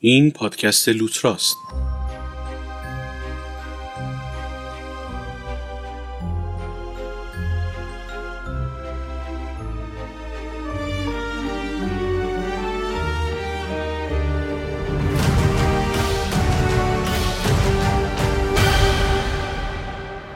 این 0.00 0.30
پادکست 0.30 0.88
لوتراست. 0.88 1.56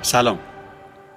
سلام. 0.02 0.38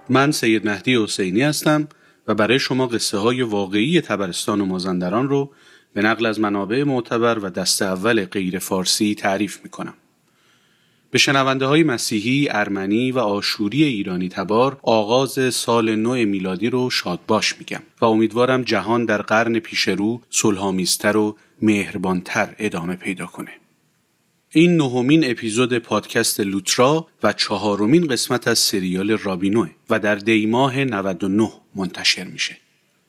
من 0.10 0.32
سید 0.32 0.68
مهدی 0.68 1.04
حسینی 1.04 1.42
هستم 1.42 1.88
و 2.28 2.36
برای 2.36 2.60
شما 2.60 2.88
قصه 2.88 3.18
های 3.18 3.42
واقعی 3.42 4.02
تبرستان 4.02 4.62
و 4.62 4.66
مازندران 4.66 5.30
رو 5.30 5.52
به 5.96 6.02
نقل 6.02 6.26
از 6.26 6.40
منابع 6.40 6.84
معتبر 6.84 7.40
و 7.40 7.50
دست 7.50 7.82
اول 7.82 8.26
غیر 8.26 8.60
فارسی 8.60 9.16
تعریف 9.16 9.60
می 9.64 9.70
کنم. 9.70 9.94
به 11.12 11.18
شنونده 11.18 11.66
های 11.66 11.84
مسیحی، 11.84 12.48
ارمنی 12.50 13.12
و 13.12 13.20
آشوری 13.20 13.84
ایرانی 13.84 14.30
تبار 14.30 14.80
آغاز 14.84 15.54
سال 15.54 15.96
نو 15.96 16.14
میلادی 16.14 16.70
رو 16.70 16.90
شادباش 16.90 17.58
میگم 17.60 17.82
و 18.02 18.06
امیدوارم 18.06 18.62
جهان 18.62 19.06
در 19.06 19.22
قرن 19.22 19.60
پیشرو 19.60 20.22
صلحآمیزتر 20.30 21.18
و 21.18 21.38
مهربانتر 21.62 22.56
ادامه 22.60 22.96
پیدا 22.96 23.26
کنه. 23.26 23.52
این 24.52 24.78
نهمین 24.78 25.32
اپیزود 25.32 25.78
پادکست 25.78 26.40
لوترا 26.40 27.08
و 27.24 27.34
چهارمین 27.34 28.08
قسمت 28.08 28.48
از 28.48 28.60
سریال 28.60 29.12
رابینوه 29.12 29.70
و 29.90 30.00
در 30.00 30.16
دیماه 30.16 30.84
99 30.84 31.52
منتشر 31.76 32.24
میشه. 32.24 32.65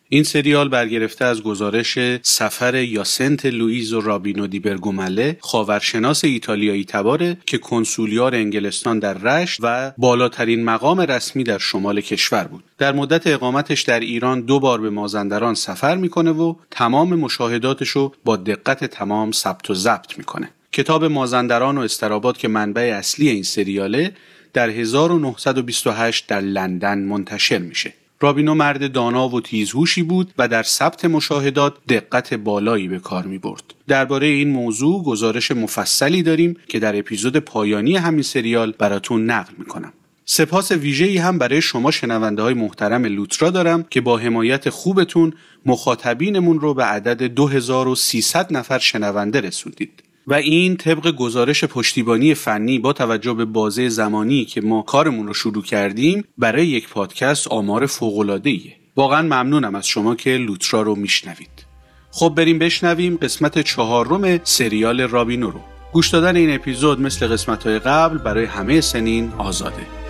این 0.08 0.22
سریال 0.22 0.68
برگرفته 0.68 1.24
از 1.24 1.42
گزارش 1.42 1.98
سفر 2.22 2.74
یاسنت 2.74 3.46
لوئیز 3.46 3.92
و 3.92 4.00
رابینو 4.00 4.46
دی 4.46 4.58
برگومله 4.58 5.36
خاورشناس 5.40 6.24
ایتالیایی 6.24 6.84
تباره 6.84 7.36
که 7.46 7.58
کنسولیار 7.58 8.34
انگلستان 8.34 8.98
در 8.98 9.14
رشت 9.14 9.58
و 9.62 9.92
بالاترین 9.98 10.64
مقام 10.64 11.00
رسمی 11.00 11.44
در 11.44 11.58
شمال 11.58 12.00
کشور 12.00 12.44
بود. 12.44 12.64
در 12.78 12.92
مدت 12.92 13.26
اقامتش 13.26 13.82
در 13.82 14.00
ایران 14.00 14.40
دو 14.40 14.60
بار 14.60 14.80
به 14.80 14.90
مازندران 14.90 15.54
سفر 15.54 15.96
می‌کنه 15.96 16.30
و 16.30 16.54
تمام 16.70 17.14
مشاهداتش 17.14 17.88
رو 17.88 18.14
با 18.24 18.36
دقت 18.36 18.84
تمام 18.84 19.32
ثبت 19.32 19.70
و 19.70 19.74
ضبط 19.74 20.18
می‌کنه. 20.18 20.50
کتاب 20.72 21.04
مازندران 21.04 21.78
و 21.78 21.80
استراباد 21.80 22.36
که 22.36 22.48
منبع 22.48 22.94
اصلی 22.98 23.28
این 23.28 23.42
سریاله 23.42 24.12
در 24.52 24.70
1928 24.70 26.26
در 26.26 26.40
لندن 26.40 26.98
منتشر 26.98 27.58
میشه. 27.58 27.92
رابینو 28.20 28.54
مرد 28.54 28.92
دانا 28.92 29.28
و 29.28 29.40
تیزهوشی 29.40 30.02
بود 30.02 30.34
و 30.38 30.48
در 30.48 30.62
ثبت 30.62 31.04
مشاهدات 31.04 31.74
دقت 31.88 32.34
بالایی 32.34 32.88
به 32.88 32.98
کار 32.98 33.26
می 33.26 33.38
برد. 33.38 33.74
درباره 33.88 34.26
این 34.26 34.48
موضوع 34.48 35.04
گزارش 35.04 35.50
مفصلی 35.50 36.22
داریم 36.22 36.56
که 36.68 36.78
در 36.78 36.98
اپیزود 36.98 37.36
پایانی 37.36 37.96
همین 37.96 38.22
سریال 38.22 38.74
براتون 38.78 39.30
نقل 39.30 39.52
می 39.58 39.64
کنم. 39.64 39.92
سپاس 40.24 40.72
ویژه‌ای 40.72 41.18
هم 41.18 41.38
برای 41.38 41.62
شما 41.62 41.90
شنونده 41.90 42.42
های 42.42 42.54
محترم 42.54 43.04
لوترا 43.04 43.50
دارم 43.50 43.82
که 43.90 44.00
با 44.00 44.18
حمایت 44.18 44.70
خوبتون 44.70 45.32
مخاطبینمون 45.66 46.60
رو 46.60 46.74
به 46.74 46.84
عدد 46.84 47.22
2300 47.22 48.52
نفر 48.52 48.78
شنونده 48.78 49.40
رسوندید. 49.40 50.02
و 50.28 50.34
این 50.34 50.76
طبق 50.76 51.10
گزارش 51.10 51.64
پشتیبانی 51.64 52.34
فنی 52.34 52.78
با 52.78 52.92
توجه 52.92 53.34
به 53.34 53.44
بازه 53.44 53.88
زمانی 53.88 54.44
که 54.44 54.60
ما 54.60 54.82
کارمون 54.82 55.26
رو 55.26 55.34
شروع 55.34 55.62
کردیم 55.62 56.24
برای 56.38 56.66
یک 56.66 56.88
پادکست 56.88 57.48
آمار 57.48 57.86
فوق‌العاده‌ایه. 57.86 58.76
واقعا 58.96 59.22
ممنونم 59.22 59.74
از 59.74 59.86
شما 59.86 60.14
که 60.14 60.30
لوترا 60.30 60.82
رو 60.82 60.94
میشنوید. 60.94 61.66
خب 62.10 62.32
بریم 62.36 62.58
بشنویم 62.58 63.16
قسمت 63.16 63.58
چهارم 63.58 64.40
سریال 64.44 65.00
رابینو 65.00 65.50
رو. 65.50 65.60
گوش 65.92 66.08
دادن 66.08 66.36
این 66.36 66.54
اپیزود 66.54 67.00
مثل 67.00 67.26
قسمت 67.26 67.66
های 67.66 67.78
قبل 67.78 68.18
برای 68.18 68.44
همه 68.44 68.80
سنین 68.80 69.32
آزاده. 69.38 70.05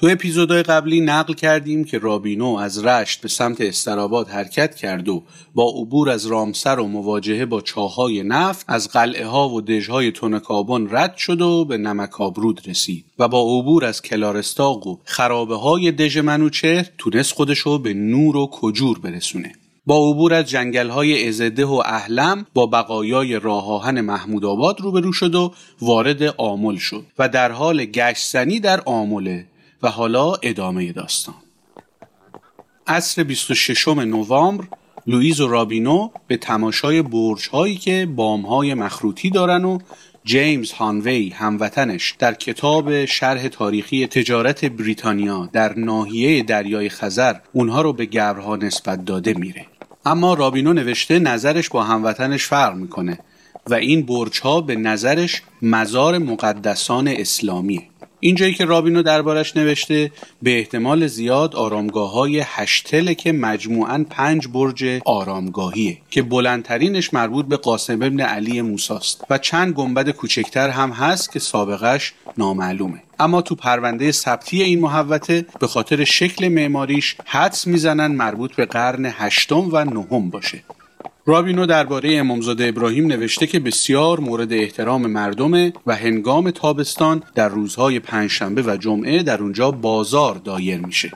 تو 0.00 0.06
اپیزودهای 0.06 0.62
قبلی 0.62 1.00
نقل 1.00 1.34
کردیم 1.34 1.84
که 1.84 1.98
رابینو 1.98 2.56
از 2.56 2.84
رشت 2.84 3.20
به 3.20 3.28
سمت 3.28 3.60
استراباد 3.60 4.28
حرکت 4.28 4.74
کرد 4.74 5.08
و 5.08 5.22
با 5.54 5.72
عبور 5.76 6.10
از 6.10 6.26
رامسر 6.26 6.78
و 6.78 6.86
مواجهه 6.86 7.46
با 7.46 7.60
چاهای 7.60 8.22
نفت 8.22 8.64
از 8.68 8.88
قلعه 8.88 9.26
ها 9.26 9.48
و 9.48 9.60
دژهای 9.60 10.12
تونکابون 10.12 10.88
رد 10.90 11.16
شد 11.16 11.40
و 11.40 11.64
به 11.64 11.78
نمک 11.78 12.20
آبرود 12.20 12.68
رسید 12.68 13.04
و 13.18 13.28
با 13.28 13.40
عبور 13.40 13.84
از 13.84 14.02
کلارستاق 14.02 14.86
و 14.86 14.96
خرابه 15.04 15.56
های 15.56 15.92
دژ 15.92 16.18
منوچهر 16.18 16.86
تونست 16.98 17.32
خودشو 17.32 17.78
به 17.78 17.94
نور 17.94 18.36
و 18.36 18.46
کجور 18.46 18.98
برسونه. 18.98 19.52
با 19.86 20.10
عبور 20.10 20.34
از 20.34 20.48
جنگل 20.48 20.88
های 20.88 21.28
ازده 21.28 21.64
و 21.64 21.82
اهلم 21.84 22.46
با 22.54 22.66
بقایای 22.66 23.40
راهآهن 23.40 24.00
محمود 24.00 24.44
آباد 24.44 24.80
روبرو 24.80 25.12
شد 25.12 25.34
و 25.34 25.54
وارد 25.80 26.22
آمل 26.22 26.76
شد 26.76 27.04
و 27.18 27.28
در 27.28 27.52
حال 27.52 27.84
گشتنی 27.84 28.60
در 28.60 28.80
آمله 28.86 29.46
و 29.82 29.88
حالا 29.88 30.32
ادامه 30.42 30.92
داستان. 30.92 31.34
عصر 32.86 33.22
26 33.22 33.88
نوامبر 33.88 34.64
لوئیز 35.06 35.40
و 35.40 35.48
رابینو 35.48 36.10
به 36.26 36.36
تماشای 36.36 37.02
برج 37.02 37.48
هایی 37.48 37.76
که 37.76 38.08
بام 38.16 38.40
های 38.40 38.74
مخروطی 38.74 39.30
دارن 39.30 39.64
و 39.64 39.78
جیمز 40.24 40.72
هانوی 40.72 41.28
هموطنش 41.28 42.14
در 42.18 42.34
کتاب 42.34 43.04
شرح 43.04 43.48
تاریخی 43.48 44.06
تجارت 44.06 44.64
بریتانیا 44.64 45.48
در 45.52 45.78
ناحیه 45.78 46.42
دریای 46.42 46.88
خزر 46.88 47.36
اونها 47.52 47.82
رو 47.82 47.92
به 47.92 48.06
گورها 48.06 48.56
نسبت 48.56 49.04
داده 49.04 49.34
میره. 49.34 49.66
اما 50.04 50.34
رابینو 50.34 50.72
نوشته 50.72 51.18
نظرش 51.18 51.68
با 51.68 51.84
هموطنش 51.84 52.44
فرق 52.44 52.74
می‌کنه 52.74 53.18
و 53.66 53.74
این 53.74 54.02
برج 54.02 54.40
ها 54.40 54.60
به 54.60 54.76
نظرش 54.76 55.42
مزار 55.62 56.18
مقدسان 56.18 57.08
اسلامیه. 57.08 57.82
اینجایی 58.20 58.54
که 58.54 58.64
رابینو 58.64 59.02
دربارش 59.02 59.56
نوشته 59.56 60.10
به 60.42 60.58
احتمال 60.58 61.06
زیاد 61.06 61.56
آرامگاه 61.56 62.12
های 62.12 62.42
هشتله 62.44 63.14
که 63.14 63.32
مجموعاً 63.32 64.04
پنج 64.10 64.48
برج 64.48 65.00
آرامگاهیه 65.04 65.98
که 66.10 66.22
بلندترینش 66.22 67.14
مربوط 67.14 67.46
به 67.46 67.56
قاسم 67.56 68.02
ابن 68.02 68.20
علی 68.20 68.62
موساست 68.62 69.24
و 69.30 69.38
چند 69.38 69.74
گنبد 69.74 70.10
کوچکتر 70.10 70.68
هم 70.68 70.90
هست 70.90 71.32
که 71.32 71.38
سابقش 71.38 72.12
نامعلومه. 72.38 73.02
اما 73.20 73.42
تو 73.42 73.54
پرونده 73.54 74.12
ثبتی 74.12 74.62
این 74.62 74.80
محوته 74.80 75.46
به 75.60 75.66
خاطر 75.66 76.04
شکل 76.04 76.48
معماریش 76.48 77.16
حدس 77.26 77.66
می‌زنن 77.66 78.06
مربوط 78.06 78.54
به 78.54 78.66
قرن 78.66 79.12
هشتم 79.14 79.68
و 79.72 79.84
نهم 79.84 80.30
باشه. 80.30 80.62
رابینو 81.28 81.66
درباره 81.66 82.16
امامزاده 82.16 82.68
ابراهیم 82.68 83.06
نوشته 83.06 83.46
که 83.46 83.60
بسیار 83.60 84.20
مورد 84.20 84.52
احترام 84.52 85.06
مردمه 85.06 85.72
و 85.86 85.96
هنگام 85.96 86.50
تابستان 86.50 87.22
در 87.34 87.48
روزهای 87.48 88.00
پنجشنبه 88.00 88.62
و 88.62 88.76
جمعه 88.76 89.22
در 89.22 89.42
اونجا 89.42 89.70
بازار 89.70 90.34
دایر 90.34 90.80
میشه. 90.80 91.12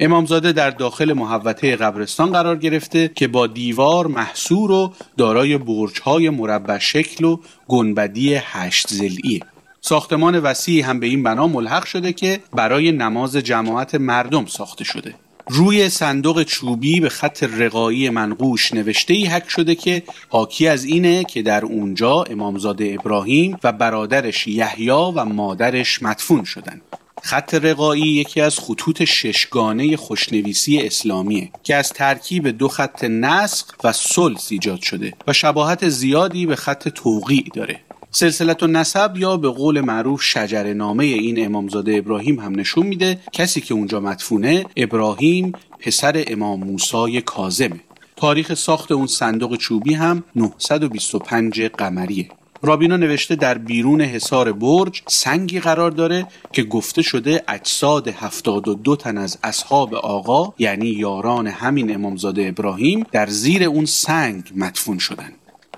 امامزاده 0.00 0.52
در 0.52 0.70
داخل 0.70 1.12
محوطه 1.12 1.76
قبرستان 1.76 2.32
قرار 2.32 2.56
گرفته 2.56 3.10
که 3.14 3.28
با 3.28 3.46
دیوار 3.46 4.06
محصور 4.06 4.70
و 4.70 4.92
دارای 5.16 5.58
برجهای 5.58 6.30
مربع 6.30 6.78
شکل 6.78 7.24
و 7.24 7.38
گنبدی 7.68 8.34
هشت 8.34 8.88
زلیه 8.88 9.40
ساختمان 9.80 10.38
وسیعی 10.38 10.80
هم 10.80 11.00
به 11.00 11.06
این 11.06 11.22
بنا 11.22 11.46
ملحق 11.46 11.84
شده 11.84 12.12
که 12.12 12.40
برای 12.52 12.92
نماز 12.92 13.36
جماعت 13.36 13.94
مردم 13.94 14.46
ساخته 14.46 14.84
شده. 14.84 15.14
روی 15.48 15.88
صندوق 15.88 16.42
چوبی 16.42 17.00
به 17.00 17.08
خط 17.08 17.42
رقایی 17.42 18.10
منقوش 18.10 18.74
نوشته 18.74 19.14
ای 19.14 19.26
حک 19.26 19.48
شده 19.48 19.74
که 19.74 20.02
حاکی 20.28 20.68
از 20.68 20.84
اینه 20.84 21.24
که 21.24 21.42
در 21.42 21.64
اونجا 21.64 22.22
امامزاده 22.22 22.96
ابراهیم 23.00 23.58
و 23.64 23.72
برادرش 23.72 24.46
یحیی 24.46 24.90
و 24.90 25.24
مادرش 25.24 26.02
مدفون 26.02 26.44
شدن. 26.44 26.80
خط 27.22 27.54
رقایی 27.54 28.02
یکی 28.02 28.40
از 28.40 28.58
خطوط 28.58 29.04
ششگانه 29.04 29.96
خوشنویسی 29.96 30.78
اسلامیه 30.78 31.50
که 31.62 31.74
از 31.74 31.92
ترکیب 31.92 32.48
دو 32.48 32.68
خط 32.68 33.04
نسخ 33.04 33.66
و 33.84 33.92
سلس 33.92 34.52
ایجاد 34.52 34.80
شده 34.80 35.12
و 35.26 35.32
شباهت 35.32 35.88
زیادی 35.88 36.46
به 36.46 36.56
خط 36.56 36.88
توقیع 36.88 37.44
داره. 37.54 37.80
سلسلت 38.16 38.62
و 38.62 38.66
نسب 38.66 39.16
یا 39.16 39.36
به 39.36 39.48
قول 39.48 39.80
معروف 39.80 40.22
شجر 40.22 40.72
نامه 40.72 41.04
این 41.04 41.46
امامزاده 41.46 41.94
ابراهیم 41.94 42.40
هم 42.40 42.60
نشون 42.60 42.86
میده 42.86 43.18
کسی 43.32 43.60
که 43.60 43.74
اونجا 43.74 44.00
مدفونه 44.00 44.64
ابراهیم 44.76 45.52
پسر 45.78 46.24
امام 46.26 46.60
موسای 46.60 47.20
کازمه 47.20 47.80
تاریخ 48.16 48.54
ساخت 48.54 48.92
اون 48.92 49.06
صندوق 49.06 49.56
چوبی 49.56 49.94
هم 49.94 50.24
925 50.36 51.62
قمریه. 51.62 52.28
رابینا 52.62 52.96
نوشته 52.96 53.36
در 53.36 53.58
بیرون 53.58 54.00
حصار 54.00 54.52
برج 54.52 55.02
سنگی 55.06 55.60
قرار 55.60 55.90
داره 55.90 56.26
که 56.52 56.62
گفته 56.62 57.02
شده 57.02 57.42
اجساد 57.48 58.08
72 58.08 58.96
تن 58.96 59.18
از 59.18 59.38
اصحاب 59.42 59.94
آقا 59.94 60.54
یعنی 60.58 60.88
یاران 60.88 61.46
همین 61.46 61.94
امامزاده 61.94 62.46
ابراهیم 62.46 63.06
در 63.12 63.26
زیر 63.26 63.64
اون 63.64 63.84
سنگ 63.84 64.52
مدفون 64.56 64.98
شدن. 64.98 65.32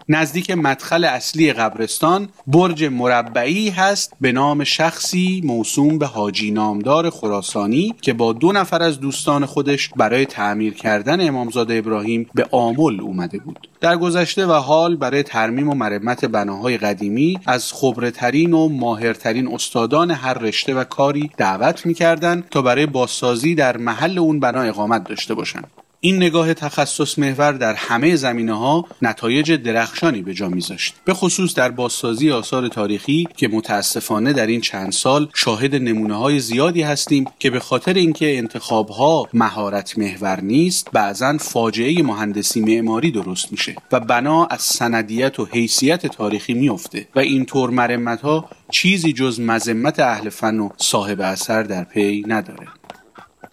نزدیک 0.09 0.51
مدخل 0.51 1.05
اصلی 1.05 1.53
قبرستان 1.53 2.29
برج 2.47 2.85
مربعی 2.85 3.71
هست 3.71 4.13
به 4.21 4.33
نام 4.33 4.65
شخصی 4.65 5.43
موسوم 5.45 5.99
به 5.99 6.07
حاجی 6.07 6.51
نامدار 6.51 7.11
خراسانی 7.11 7.95
که 8.01 8.13
با 8.13 8.33
دو 8.33 8.53
نفر 8.53 8.83
از 8.83 9.01
دوستان 9.01 9.47
خودش 9.47 9.91
برای 9.97 10.27
تعمیر 10.27 10.75
کردن 10.75 11.29
امامزاده 11.29 11.75
ابراهیم 11.75 12.31
به 12.35 12.47
آمل 12.51 13.01
اومده 13.01 13.39
بود. 13.39 13.69
در 13.81 13.97
گذشته 13.97 14.47
و 14.47 14.53
حال 14.53 14.97
برای 14.97 15.23
ترمیم 15.23 15.69
و 15.69 15.75
مرمت 15.75 16.25
بناهای 16.25 16.79
قدیمی 16.79 17.41
از 17.47 17.73
خبرترین 17.73 18.53
و 18.53 18.69
ماهرترین 18.69 19.55
استادان 19.55 20.11
هر 20.11 20.35
رشته 20.35 20.75
و 20.75 20.85
کاری 20.85 21.31
دعوت 21.37 21.87
می‌کردند 21.87 22.49
تا 22.49 22.63
برای 22.63 22.87
بازسازی 22.87 23.55
در 23.55 23.77
محل 23.77 24.19
اون 24.19 24.41
بنا 24.41 24.61
اقامت 24.61 25.09
داشته 25.09 25.35
باشند. 25.35 25.71
این 26.07 26.17
نگاه 26.17 26.55
تخصص 26.55 27.19
محور 27.19 27.53
در 27.53 27.75
همه 27.75 28.17
زمینه 28.17 28.59
ها 28.59 28.85
نتایج 29.03 29.53
درخشانی 29.53 30.23
به 30.23 30.35
جا 30.35 30.49
میذاشت. 30.49 30.95
به 31.05 31.15
خصوص 31.15 31.55
در 31.55 31.71
بازسازی 31.71 32.31
آثار 32.31 32.69
تاریخی 32.69 33.29
که 33.37 33.49
متاسفانه 33.49 34.33
در 34.33 34.47
این 34.47 34.61
چند 34.61 34.93
سال 34.93 35.29
شاهد 35.35 35.75
نمونه 35.75 36.15
های 36.15 36.41
زیادی 36.41 36.83
هستیم 36.83 37.25
که 37.39 37.51
به 37.51 37.61
خاطر 37.61 37.95
اینکه 37.95 38.39
انتخاب 38.39 38.89
ها 38.89 39.29
مهارت 39.35 39.99
محور 39.99 40.41
نیست 40.41 40.89
بعضا 40.93 41.37
فاجعه 41.39 42.03
مهندسی 42.03 42.61
معماری 42.61 43.11
درست 43.11 43.53
میشه 43.53 43.77
و 43.93 44.01
بنا 44.01 44.45
از 44.45 44.63
سندیت 44.63 45.41
و 45.41 45.45
حیثیت 45.45 46.07
تاریخی 46.07 46.55
میفته 46.55 47.09
و 47.15 47.19
اینطور 47.19 47.71
مرمت 47.71 48.21
ها 48.21 48.49
چیزی 48.71 49.13
جز 49.13 49.41
مذمت 49.41 50.01
اهل 50.01 50.29
فن 50.29 50.59
و 50.59 50.69
صاحب 50.77 51.21
اثر 51.21 51.63
در 51.63 51.85
پی 51.85 52.25
نداره. 52.27 52.67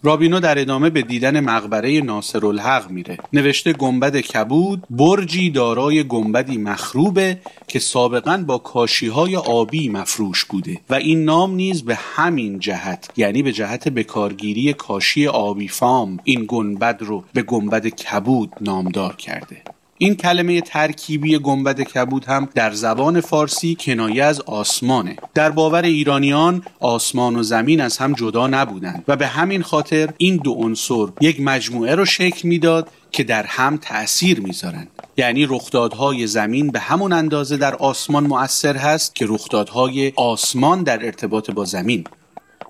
رابینو 0.04 0.40
در 0.40 0.58
ادامه 0.58 0.90
به 0.90 1.02
دیدن 1.02 1.40
مقبره 1.40 2.00
ناصرالحق 2.00 2.90
میره. 2.90 3.18
نوشته 3.32 3.72
گنبد 3.72 4.16
کبود 4.16 4.82
برجی 4.90 5.50
دارای 5.50 6.04
گنبدی 6.04 6.58
مخروبه 6.58 7.38
که 7.68 7.78
سابقا 7.78 8.44
با 8.46 8.58
کاشی 8.58 9.06
های 9.06 9.36
آبی 9.36 9.88
مفروش 9.88 10.44
بوده 10.44 10.80
و 10.90 10.94
این 10.94 11.24
نام 11.24 11.54
نیز 11.54 11.82
به 11.82 11.94
همین 11.94 12.58
جهت 12.58 13.10
یعنی 13.16 13.42
به 13.42 13.52
جهت 13.52 13.88
بکارگیری 13.88 14.72
کاشی 14.72 15.26
آبی 15.26 15.68
فام 15.68 16.18
این 16.24 16.44
گنبد 16.48 17.02
رو 17.02 17.24
به 17.32 17.42
گنبد 17.42 17.86
کبود 17.86 18.52
نامدار 18.60 19.16
کرده. 19.16 19.73
این 20.04 20.14
کلمه 20.14 20.60
ترکیبی 20.60 21.38
گنبد 21.38 21.80
کبود 21.80 22.24
هم 22.24 22.48
در 22.54 22.72
زبان 22.72 23.20
فارسی 23.20 23.76
کنایه 23.80 24.24
از 24.24 24.40
آسمانه. 24.40 25.16
در 25.34 25.50
باور 25.50 25.82
ایرانیان 25.82 26.62
آسمان 26.80 27.36
و 27.36 27.42
زمین 27.42 27.80
از 27.80 27.98
هم 27.98 28.12
جدا 28.12 28.46
نبودند 28.46 29.04
و 29.08 29.16
به 29.16 29.26
همین 29.26 29.62
خاطر 29.62 30.08
این 30.18 30.36
دو 30.36 30.52
عنصر 30.52 31.06
یک 31.20 31.40
مجموعه 31.40 31.94
رو 31.94 32.04
شکل 32.04 32.48
می‌داد 32.48 32.88
که 33.12 33.24
در 33.24 33.42
هم 33.42 33.76
تأثیر 33.76 34.40
می‌ذارند. 34.40 34.88
یعنی 35.16 35.46
رخدادهای 35.46 36.26
زمین 36.26 36.70
به 36.70 36.80
همون 36.80 37.12
اندازه 37.12 37.56
در 37.56 37.74
آسمان 37.74 38.26
مؤثر 38.26 38.76
هست 38.76 39.14
که 39.14 39.26
رخدادهای 39.28 40.12
آسمان 40.16 40.82
در 40.82 41.04
ارتباط 41.04 41.50
با 41.50 41.64
زمین. 41.64 42.04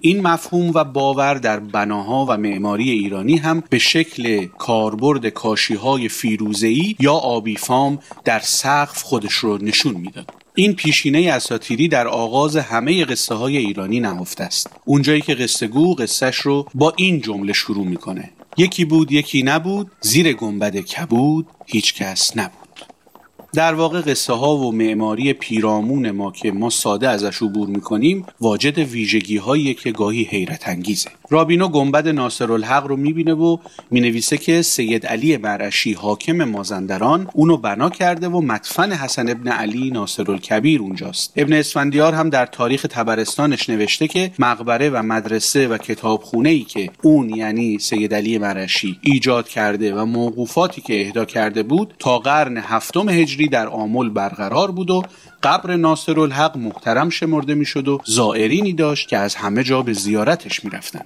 این 0.06 0.21
مفهوم 0.21 0.71
و 0.75 0.85
باور 0.85 1.35
در 1.35 1.61
بناها 1.61 2.27
و 2.29 2.37
معماری 2.37 2.91
ایرانی 2.91 3.37
هم 3.37 3.62
به 3.71 3.79
شکل 3.79 4.47
کاربرد 4.47 5.29
کاشی 5.29 5.75
های 5.75 6.09
فیروزه‌ای 6.09 6.97
یا 7.01 7.12
آبی 7.12 7.56
فام 7.56 7.99
در 8.25 8.39
سقف 8.39 9.03
خودش 9.03 9.33
رو 9.33 9.59
نشون 9.59 9.95
می‌داد. 9.95 10.31
این 10.55 10.75
پیشینه 10.75 11.31
اساتیری 11.33 11.89
در 11.89 12.09
آغاز 12.09 12.56
همه 12.56 13.05
قصه 13.05 13.35
های 13.35 13.56
ایرانی 13.56 14.01
نهفته 14.01 14.45
است. 14.45 14.71
اونجایی 14.85 15.21
که 15.21 15.35
قصه 15.35 15.67
گو 15.67 15.95
قصهش 15.95 16.37
رو 16.37 16.67
با 16.75 16.93
این 16.97 17.21
جمله 17.21 17.53
شروع 17.53 17.87
می‌کنه. 17.87 18.31
یکی 18.57 18.85
بود 18.85 19.12
یکی 19.12 19.43
نبود 19.43 19.91
زیر 20.00 20.33
گنبد 20.33 20.77
کبود 20.77 21.47
هیچ 21.67 21.95
کس 21.95 22.37
نبود. 22.37 22.63
در 23.55 23.75
واقع 23.75 24.01
قصه 24.01 24.33
ها 24.33 24.56
و 24.56 24.73
معماری 24.73 25.33
پیرامون 25.33 26.11
ما 26.11 26.31
که 26.31 26.53
ما 26.53 26.71
ساده 26.71 27.09
ازش 27.09 27.43
عبور 27.43 27.69
می‌کنیم 27.69 28.27
واجد 28.41 28.79
ویژگی 28.79 29.37
هایی 29.37 29.75
که 29.75 29.93
گاهی 29.93 30.23
حیرت 30.23 30.69
انگیزه. 30.69 31.11
رابینو 31.31 31.69
گنبد 31.69 32.09
ناصرالحق 32.09 32.87
رو 32.87 32.97
می‌بینه 32.97 33.35
و 33.35 33.56
می‌نویسه 33.91 34.39
که 34.39 34.62
سید 34.62 35.06
علی 35.06 35.37
مرشی 35.37 35.93
حاکم 35.93 36.45
مازندران 36.45 37.29
اونو 37.33 37.56
بنا 37.56 37.91
کرده 37.91 38.29
و 38.29 38.41
مدفن 38.41 38.93
حسن 38.93 39.29
ابن 39.29 39.49
علی 39.49 39.91
ناصرالکبیر 39.91 40.81
اونجاست. 40.81 41.33
ابن 41.37 41.53
اسفندیار 41.53 42.15
هم 42.15 42.31
در 42.31 42.47
تاریخ 42.47 42.87
تبرستانش 42.91 43.71
نوشته 43.71 44.09
که 44.09 44.31
مقبره 44.39 44.91
و 44.91 45.03
مدرسه 45.03 45.69
و 45.69 45.79
کتابخونه 45.79 46.49
ای 46.49 46.61
که 46.61 46.91
اون 47.03 47.31
یعنی 47.31 47.79
سید 47.79 48.15
علی 48.15 48.39
مرشی 48.39 48.99
ایجاد 49.03 49.49
کرده 49.49 49.95
و 49.95 50.05
موقوفاتی 50.05 50.81
که 50.81 51.07
اهدا 51.07 51.25
کرده 51.25 51.62
بود 51.62 51.95
تا 51.99 52.19
قرن 52.19 52.57
هفتم 52.57 53.09
هجری 53.09 53.44
در 53.49 53.69
آمل 53.69 54.08
برقرار 54.08 54.70
بود 54.70 54.91
و 54.91 55.02
قبر 55.43 55.76
ناصر 55.76 56.20
الحق 56.20 56.56
محترم 56.56 57.11
شمرده 57.11 57.55
می‌شد 57.55 57.88
و 57.88 58.00
زائرینی 58.05 58.73
داشت 58.73 59.08
که 59.08 59.19
از 59.19 59.35
همه 59.35 59.64
جا 59.64 59.82
به 59.82 59.93
زیارتش 59.93 60.64
می‌رفتن 60.64 61.02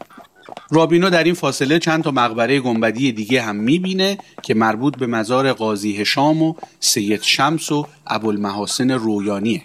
رابینو 0.71 1.11
در 1.11 1.25
این 1.25 1.35
فاصله 1.35 1.79
چند 1.79 2.05
تا 2.05 2.11
مقبره 2.11 2.61
گنبدی 2.61 3.13
دیگه 3.13 3.43
هم 3.43 3.57
می‌بینه 3.57 4.19
که 4.43 4.55
مربوط 4.55 4.99
به 4.99 5.07
مزار 5.07 5.53
قاضی 5.53 5.97
هشام 5.97 6.43
و 6.43 6.55
سید 6.81 7.23
شمس 7.23 7.73
و 7.73 7.87
ابوالمحاسن 8.07 8.91
رویانیه. 8.91 9.63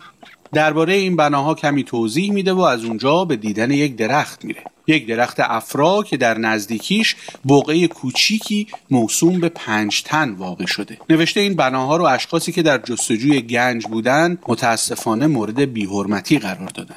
درباره 0.54 0.94
این 0.94 1.16
بناها 1.16 1.54
کمی 1.54 1.84
توضیح 1.84 2.32
میده 2.32 2.54
و 2.54 2.60
از 2.60 2.86
اونجا 2.86 3.26
به 3.26 3.36
دیدن 3.36 3.72
یک 3.72 3.96
درخت 3.96 4.46
میره. 4.46 4.64
یک 4.88 5.08
درخت 5.08 5.40
افرا 5.40 6.04
که 6.04 6.18
در 6.18 6.38
نزدیکیش 6.38 7.16
بقعه 7.50 7.88
کوچیکی 7.88 8.68
موسوم 8.92 9.40
به 9.40 9.50
پنج 9.50 10.04
تن 10.04 10.32
واقع 10.32 10.66
شده. 10.66 10.98
نوشته 11.10 11.40
این 11.40 11.56
بناها 11.56 11.98
رو 11.98 12.06
اشخاصی 12.06 12.52
که 12.52 12.62
در 12.62 12.78
جستجوی 12.78 13.42
گنج 13.42 13.86
بودند 13.86 14.38
متاسفانه 14.48 15.28
مورد 15.28 15.60
بیحرمتی 15.60 16.40
قرار 16.40 16.70
دادن. 16.70 16.96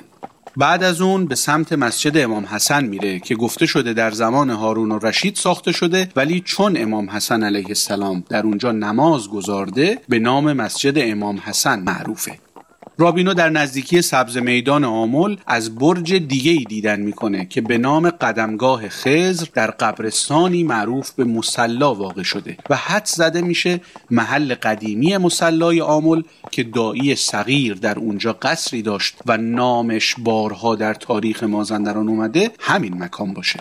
بعد 0.57 0.83
از 0.83 1.01
اون 1.01 1.27
به 1.27 1.35
سمت 1.35 1.73
مسجد 1.73 2.17
امام 2.17 2.47
حسن 2.47 2.85
میره 2.85 3.19
که 3.19 3.35
گفته 3.35 3.67
شده 3.67 3.93
در 3.93 4.11
زمان 4.11 4.51
هارون 4.51 4.93
و 4.93 4.99
رشید 4.99 5.37
ساخته 5.37 5.73
شده 5.73 6.09
ولی 6.17 6.41
چون 6.41 6.77
امام 6.77 7.11
حسن 7.11 7.43
علیه 7.43 7.69
السلام 7.69 8.25
در 8.29 8.43
اونجا 8.43 8.73
نماز 8.73 9.29
گذارده 9.29 9.99
به 10.09 10.19
نام 10.19 10.53
مسجد 10.53 10.95
امام 10.97 11.41
حسن 11.45 11.81
معروفه. 11.81 12.39
رابینو 12.99 13.35
در 13.35 13.51
نزدیکی 13.51 14.03
سبز 14.03 14.37
میدان 14.37 14.85
آمل 14.85 15.37
از 15.47 15.75
برج 15.75 16.15
دیگه 16.15 16.53
ای 16.53 16.65
دیدن 16.65 17.01
می‌کنه 17.01 17.47
که 17.47 17.61
به 17.61 17.79
نام 17.79 18.11
قدمگاه 18.11 18.89
خزر 18.89 19.47
در 19.55 19.71
قبرستانی 19.71 20.63
معروف 20.63 21.11
به 21.11 21.25
مسلا 21.25 21.95
واقع 21.95 22.23
شده 22.23 22.57
و 22.71 22.77
حد 22.77 23.05
زده 23.05 23.41
میشه 23.41 23.81
محل 24.11 24.55
قدیمی 24.55 25.17
مسلای 25.17 25.81
آمل 25.81 26.23
که 26.51 26.63
دایی 26.63 27.15
صغیر 27.15 27.75
در 27.75 27.99
اونجا 27.99 28.33
قصری 28.33 28.83
داشت 28.83 29.19
و 29.27 29.37
نامش 29.37 30.15
بارها 30.19 30.75
در 30.75 30.95
تاریخ 30.95 31.43
مازندران 31.43 32.09
اومده 32.09 32.51
همین 32.61 33.03
مکان 33.03 33.35
باشه. 33.35 33.61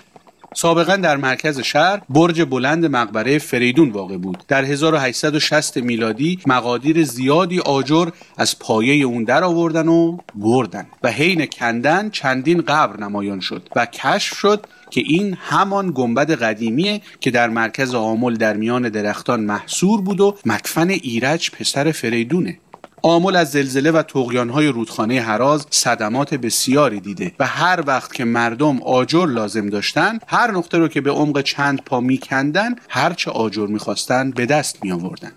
سابقا 0.58 0.96
در 0.96 1.18
مرکز 1.18 1.60
شهر 1.60 2.02
برج 2.10 2.42
بلند 2.42 2.86
مقبره 2.86 3.38
فریدون 3.38 3.90
واقع 3.90 4.18
بود. 4.18 4.44
در 4.48 4.64
1860 4.64 5.78
میلادی 5.78 6.40
مقادیر 6.46 7.04
زیادی 7.04 7.60
آجر 7.60 8.10
از 8.38 8.60
پایه 8.60 9.06
اون 9.06 9.24
در 9.24 9.44
آوردن 9.44 9.88
و 9.88 10.18
بردن 10.36 10.86
و 11.04 11.12
حین 11.12 11.46
کندن 11.46 12.10
چندین 12.10 12.62
قبر 12.62 13.00
نمایان 13.00 13.40
شد 13.40 13.70
و 13.76 13.86
کشف 13.86 14.38
شد 14.38 14.66
که 14.90 15.02
این 15.06 15.38
همان 15.40 15.92
گنبد 15.96 16.32
قدیمیه 16.32 17.02
که 17.20 17.32
در 17.32 17.50
مرکز 17.50 17.94
آمل 17.96 18.36
در 18.36 18.58
میان 18.58 18.90
درختان 18.90 19.40
محصور 19.40 20.02
بود 20.02 20.22
و 20.22 20.38
مکفن 20.46 20.90
ایرج 20.90 21.52
پسر 21.52 21.92
فریدونه. 21.92 22.60
آمل 23.08 23.36
از 23.36 23.52
زلزله 23.52 23.92
و 23.92 24.02
تقیانهای 24.02 24.68
رودخانه 24.68 25.22
حراز 25.22 25.66
صدمات 25.70 26.34
بسیاری 26.34 27.00
دیده 27.00 27.32
و 27.40 27.46
هر 27.48 27.84
وقت 27.88 28.14
که 28.14 28.26
مردم 28.26 28.82
آجر 28.84 29.26
لازم 29.26 29.70
داشتن 29.70 30.20
هر 30.28 30.52
نقطه 30.52 30.78
رو 30.78 30.88
که 30.88 31.02
به 31.02 31.12
عمق 31.12 31.42
چند 31.42 31.82
پا 31.82 32.00
میکندن 32.00 32.76
هرچه 32.90 33.32
آجر 33.32 33.68
می‌خواستن 33.68 34.32
به 34.32 34.46
دست 34.46 34.84
می 34.84 34.92
آوردن. 34.92 35.32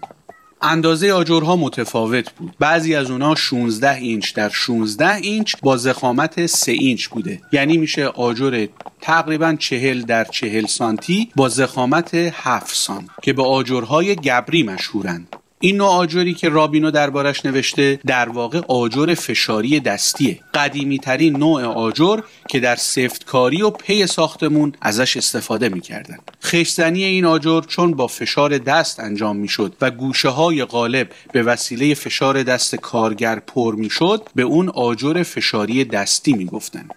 اندازه 0.62 1.12
آجرها 1.12 1.56
متفاوت 1.56 2.30
بود. 2.30 2.56
بعضی 2.58 2.94
از 2.94 3.10
اونا 3.10 3.34
16 3.34 3.94
اینچ 3.94 4.34
در 4.34 4.48
16 4.48 5.14
اینچ 5.14 5.54
با 5.62 5.76
زخامت 5.76 6.46
3 6.46 6.72
اینچ 6.72 7.06
بوده. 7.06 7.40
یعنی 7.52 7.76
میشه 7.76 8.06
آجر 8.06 8.66
تقریبا 9.00 9.56
40 9.58 10.02
در 10.02 10.24
40 10.24 10.66
سانتی 10.66 11.30
با 11.36 11.48
زخامت 11.48 12.14
7 12.14 12.74
سان 12.74 13.08
که 13.22 13.32
به 13.32 13.42
آجرهای 13.42 14.16
گبری 14.16 14.62
مشهورند. 14.62 15.36
این 15.60 15.76
نوع 15.76 15.88
آجری 15.88 16.34
که 16.34 16.48
رابینو 16.48 16.90
دربارش 16.90 17.46
نوشته 17.46 18.00
در 18.06 18.28
واقع 18.28 18.60
آجر 18.68 19.14
فشاری 19.14 19.80
دستیه. 19.80 20.40
قدیمی 20.54 20.98
ترین 20.98 21.36
نوع 21.36 21.64
آجر 21.64 22.20
که 22.48 22.60
در 22.60 22.76
سفتکاری 22.76 23.62
و 23.62 23.70
پی 23.70 24.06
ساختمون 24.06 24.72
ازش 24.80 25.16
استفاده 25.16 25.68
می‌کردن. 25.68 26.18
خشزنی 26.42 27.04
این 27.04 27.24
آجر 27.24 27.60
چون 27.60 27.90
با 27.92 28.06
فشار 28.06 28.58
دست 28.58 29.00
انجام 29.00 29.36
می‌شد 29.36 29.74
و 29.80 29.90
گوشه 29.90 30.28
های 30.28 30.64
غالب 30.64 31.08
به 31.32 31.42
وسیله 31.42 31.94
فشار 31.94 32.42
دست 32.42 32.76
کارگر 32.76 33.38
پر 33.38 33.74
می‌شد 33.74 34.28
به 34.34 34.42
اون 34.42 34.68
آجر 34.68 35.22
فشاری 35.22 35.84
دستی 35.84 36.32
می‌گفتن. 36.32 36.88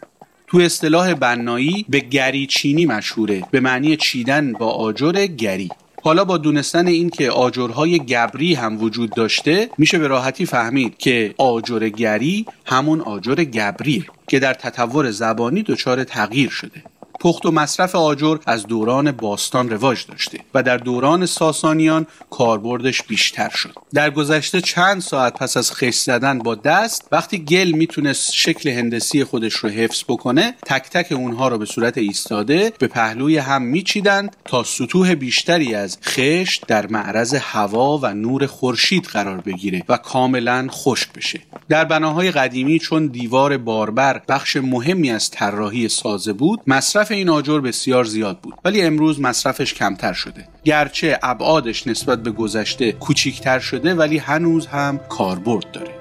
تو 0.48 0.58
اصطلاح 0.58 1.14
بنایی 1.14 1.86
به 1.90 2.00
گری 2.00 2.48
چینی 2.48 2.86
مشهوره 2.86 3.44
به 3.52 3.60
معنی 3.60 3.98
چیدن 3.98 4.54
با 4.54 4.68
آجر 4.68 5.26
گری. 5.26 5.70
حالا 6.04 6.26
با 6.26 6.38
دونستن 6.38 6.88
این 6.88 7.10
که 7.10 7.32
آجرهای 7.32 8.00
گبری 8.00 8.54
هم 8.54 8.84
وجود 8.84 9.10
داشته 9.10 9.70
میشه 9.78 10.00
به 10.00 10.08
راحتی 10.08 10.46
فهمید 10.46 10.98
که 10.98 11.36
آجر 11.38 11.90
گری 11.90 12.46
همون 12.66 13.02
آجر 13.02 13.36
گبریه 13.36 14.06
که 14.28 14.40
در 14.40 14.54
تطور 14.54 15.12
زبانی 15.12 15.64
دچار 15.64 16.04
تغییر 16.04 16.50
شده. 16.50 16.84
پخت 17.22 17.46
و 17.46 17.52
مصرف 17.52 17.96
آجر 17.96 18.38
از 18.46 18.68
دوران 18.68 19.12
باستان 19.12 19.70
رواج 19.70 20.06
داشته 20.08 20.40
و 20.54 20.64
در 20.64 20.78
دوران 20.78 21.26
ساسانیان 21.26 22.08
کاربردش 22.30 23.04
بیشتر 23.04 23.50
شد. 23.50 23.74
در 23.94 24.10
گذشته 24.10 24.62
چند 24.62 25.02
ساعت 25.02 25.34
پس 25.34 25.58
از 25.58 25.72
خش 25.72 25.96
زدن 25.96 26.40
با 26.40 26.56
دست 26.56 27.08
وقتی 27.12 27.38
گل 27.40 27.72
می‌تونست 27.72 28.34
شکل 28.34 28.70
هندسی 28.70 29.24
خودش 29.24 29.54
رو 29.54 29.70
حفظ 29.70 30.04
بکنه 30.04 30.54
تک 30.66 30.90
تک 30.90 31.12
اونها 31.12 31.48
رو 31.48 31.58
به 31.58 31.66
صورت 31.66 31.98
ایستاده 31.98 32.74
به 32.80 32.88
پهلوی 32.88 33.38
هم 33.38 33.62
میچیدند 33.62 34.36
تا 34.46 34.64
سطوح 34.64 35.14
بیشتری 35.14 35.76
از 35.76 35.98
خشت 36.04 36.68
در 36.68 36.88
معرض 36.88 37.34
هوا 37.34 37.98
و 37.98 38.14
نور 38.14 38.46
خورشید 38.46 39.06
قرار 39.06 39.42
بگیره 39.42 39.84
و 39.90 39.98
کاملا 39.98 40.68
خشک 40.70 41.14
بشه. 41.14 41.40
در 41.70 41.86
بناهای 41.86 42.32
قدیمی 42.32 42.80
چون 42.80 43.08
دیوار 43.08 43.58
باربر 43.58 44.22
بخش 44.30 44.56
مهمی 44.58 45.12
از 45.12 45.32
طراحی 45.32 45.90
سازه 45.90 46.34
بود 46.34 46.62
مصرف 46.68 47.11
این 47.14 47.30
آجر 47.30 47.60
بسیار 47.60 48.04
زیاد 48.04 48.40
بود 48.40 48.54
ولی 48.66 48.82
امروز 48.82 49.22
مصرفش 49.22 49.74
کمتر 49.74 50.14
شده. 50.14 50.48
گرچه 50.64 51.20
ابعادش 51.24 51.88
نسبت 51.88 52.24
به 52.24 52.32
گذشته 52.32 52.92
کوچیکتر 52.92 53.60
شده 53.60 53.94
ولی 53.96 54.18
هنوز 54.18 54.68
هم 54.68 55.00
کاربرد 55.10 55.72
داره. 55.72 56.01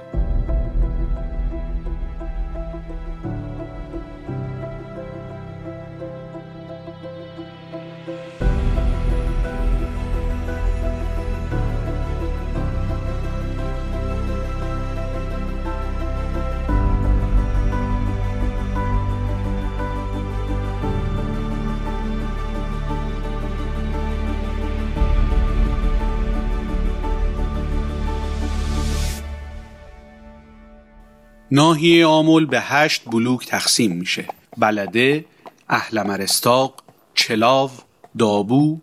ناحیه 31.52 32.06
آمل 32.06 32.46
به 32.46 32.60
هشت 32.60 33.02
بلوک 33.06 33.46
تقسیم 33.46 33.92
میشه. 33.92 34.26
بلده، 34.58 35.24
اهلمرستاق، 35.68 36.82
چلاو، 37.14 37.70
دابو، 38.18 38.78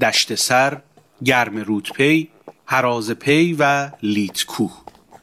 دشت 0.00 0.34
سر، 0.34 0.80
گرم 1.24 1.56
رودپی، 1.56 2.28
هراز 2.66 3.10
پی 3.10 3.56
و 3.58 3.90
لیتکوه. 4.02 4.72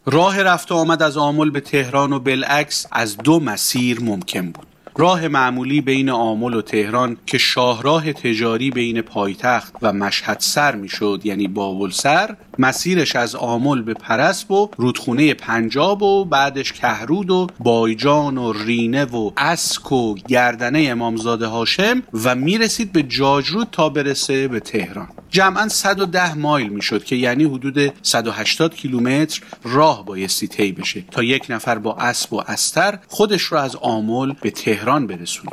راه 0.05 0.43
رفت 0.43 0.71
آمد 0.71 1.03
از 1.03 1.17
آمل 1.17 1.49
به 1.49 1.59
تهران 1.59 2.13
و 2.13 2.19
بالعکس 2.19 2.85
از 2.91 3.17
دو 3.17 3.39
مسیر 3.39 4.01
ممکن 4.01 4.51
بود. 4.51 4.67
راه 4.97 5.27
معمولی 5.27 5.81
بین 5.81 6.09
آمل 6.09 6.53
و 6.53 6.61
تهران 6.61 7.17
که 7.25 7.37
شاهراه 7.37 8.13
تجاری 8.13 8.71
بین 8.71 9.01
پایتخت 9.01 9.73
و 9.81 9.93
مشهد 9.93 10.37
سر 10.39 10.75
می‌شد 10.75 11.21
یعنی 11.23 11.47
بابل 11.47 11.89
سر 11.89 12.35
مسیرش 12.59 13.15
از 13.15 13.35
آمل 13.35 13.81
به 13.81 13.93
پرسب 13.93 14.51
و 14.51 14.69
رودخونه 14.77 15.33
پنجاب 15.33 16.01
و 16.01 16.25
بعدش 16.25 16.73
کهرود 16.73 17.31
و 17.31 17.47
بایجان 17.59 18.37
و 18.37 18.53
رینه 18.53 19.05
و 19.05 19.31
اسک 19.37 19.91
و 19.91 20.15
گردنه 20.15 20.87
امامزاده 20.89 21.47
هاشم 21.47 22.03
و 22.23 22.35
می‌رسید 22.35 22.91
به 22.91 23.03
جاجرود 23.03 23.67
تا 23.71 23.89
برسه 23.89 24.47
به 24.47 24.59
تهران. 24.59 25.07
جمعا 25.35 25.67
110 25.67 26.33
مایل 26.33 26.69
می‌شد 26.69 27.03
که 27.03 27.15
یعنی 27.15 27.43
حدود 27.43 27.93
180 28.01 28.75
کیلومتر 28.75 29.41
راه 29.63 30.05
بایستی 30.05 30.47
طی 30.47 30.71
بشه 30.71 31.03
تا 31.11 31.23
یک 31.23 31.45
نفر 31.49 31.77
با 31.77 31.95
اسب 31.95 32.33
و 32.33 32.43
استر 32.47 32.99
خودش 33.07 33.41
رو 33.41 33.57
از 33.57 33.75
آمل 33.75 34.33
به 34.41 34.51
تهران 34.51 35.07
برسونه. 35.07 35.51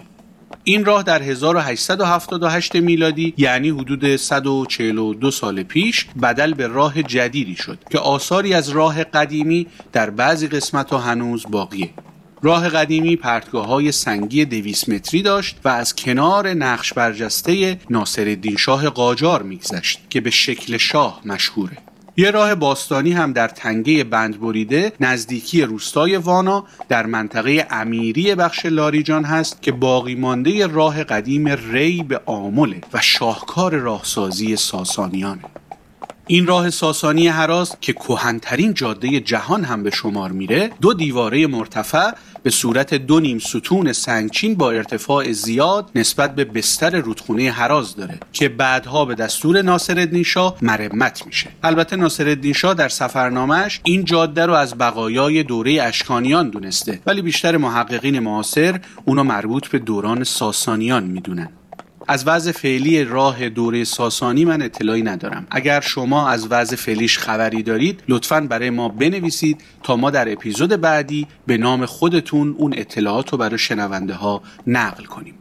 این 0.64 0.84
راه 0.84 1.02
در 1.02 1.22
1878 1.22 2.76
میلادی 2.76 3.34
یعنی 3.36 3.70
حدود 3.70 4.16
142 4.16 5.30
سال 5.30 5.62
پیش 5.62 6.06
بدل 6.22 6.54
به 6.54 6.66
راه 6.66 7.02
جدیدی 7.02 7.56
شد 7.56 7.78
که 7.90 7.98
آثاری 7.98 8.54
از 8.54 8.68
راه 8.68 9.04
قدیمی 9.04 9.66
در 9.92 10.10
بعضی 10.10 10.48
قسمت 10.48 10.90
ها 10.90 10.98
هنوز 10.98 11.46
باقیه. 11.50 11.90
راه 12.44 12.68
قدیمی 12.68 13.16
پرتگاه 13.16 13.66
های 13.66 13.92
سنگی 13.92 14.44
200 14.44 14.88
متری 14.88 15.22
داشت 15.22 15.56
و 15.64 15.68
از 15.68 15.96
کنار 15.96 16.48
نقش 16.48 16.92
برجسته 16.92 17.78
ناصرالدین 17.90 18.56
شاه 18.56 18.88
قاجار 18.88 19.42
میگذشت 19.42 20.00
که 20.10 20.20
به 20.20 20.30
شکل 20.30 20.76
شاه 20.76 21.20
مشهوره. 21.24 21.76
یه 22.16 22.30
راه 22.30 22.54
باستانی 22.54 23.12
هم 23.12 23.32
در 23.32 23.48
تنگه 23.48 24.04
بند 24.04 24.40
بریده 24.40 24.92
نزدیکی 25.00 25.62
روستای 25.62 26.16
وانا 26.16 26.64
در 26.88 27.06
منطقه 27.06 27.66
امیری 27.70 28.34
بخش 28.34 28.66
لاریجان 28.66 29.24
هست 29.24 29.62
که 29.62 29.72
باقی 29.72 30.14
مانده 30.14 30.66
راه 30.66 31.04
قدیم 31.04 31.48
ری 31.48 32.02
به 32.02 32.20
آمله 32.26 32.80
و 32.92 33.00
شاهکار 33.00 33.74
راهسازی 33.74 34.56
ساسانیانه. 34.56 35.42
این 36.32 36.46
راه 36.46 36.70
ساسانی 36.70 37.28
هراز 37.28 37.76
که 37.80 37.92
کهنترین 37.92 38.74
جاده 38.74 39.20
جهان 39.20 39.64
هم 39.64 39.82
به 39.82 39.90
شمار 39.90 40.32
میره 40.32 40.70
دو 40.80 40.94
دیواره 40.94 41.46
مرتفع 41.46 42.10
به 42.42 42.50
صورت 42.50 42.94
دو 42.94 43.20
نیم 43.20 43.38
ستون 43.38 43.92
سنگچین 43.92 44.54
با 44.54 44.70
ارتفاع 44.70 45.32
زیاد 45.32 45.90
نسبت 45.94 46.34
به 46.34 46.44
بستر 46.44 47.00
رودخونه 47.00 47.50
هراز 47.50 47.96
داره 47.96 48.18
که 48.32 48.48
بعدها 48.48 49.04
به 49.04 49.14
دستور 49.14 49.62
ناصرالدین 49.62 50.22
شاه 50.22 50.56
مرمت 50.62 51.26
میشه. 51.26 51.48
البته 51.62 51.96
ناصرالدین 51.96 52.52
شاه 52.52 52.74
در 52.74 52.88
سفرنامهش 52.88 53.80
این 53.84 54.04
جاده 54.04 54.46
رو 54.46 54.52
از 54.52 54.78
بقایای 54.78 55.42
دوره 55.42 55.82
اشکانیان 55.82 56.50
دونسته 56.50 57.00
ولی 57.06 57.22
بیشتر 57.22 57.56
محققین 57.56 58.18
معاصر 58.18 58.80
اونو 59.04 59.22
مربوط 59.22 59.68
به 59.68 59.78
دوران 59.78 60.24
ساسانیان 60.24 61.04
می‌دونن. 61.04 61.48
از 62.08 62.26
وضع 62.26 62.52
فعلی 62.52 63.04
راه 63.04 63.48
دوره 63.48 63.84
ساسانی 63.84 64.44
من 64.44 64.62
اطلاعی 64.62 65.02
ندارم. 65.02 65.46
اگر 65.50 65.80
شما 65.80 66.28
از 66.28 66.46
وضع 66.50 66.76
فعلیش 66.76 67.18
خبری 67.18 67.62
دارید 67.62 68.02
لطفا 68.08 68.40
برای 68.40 68.70
ما 68.70 68.88
بنویسید 68.88 69.60
تا 69.82 69.96
ما 69.96 70.10
در 70.10 70.32
اپیزود 70.32 70.70
بعدی 70.70 71.26
به 71.46 71.56
نام 71.56 71.86
خودتون 71.86 72.54
اون 72.58 72.74
اطلاعات 72.76 73.30
رو 73.30 73.38
برای 73.38 73.58
شنونده 73.58 74.14
ها 74.14 74.42
نقل 74.66 75.04
کنیم. 75.04 75.34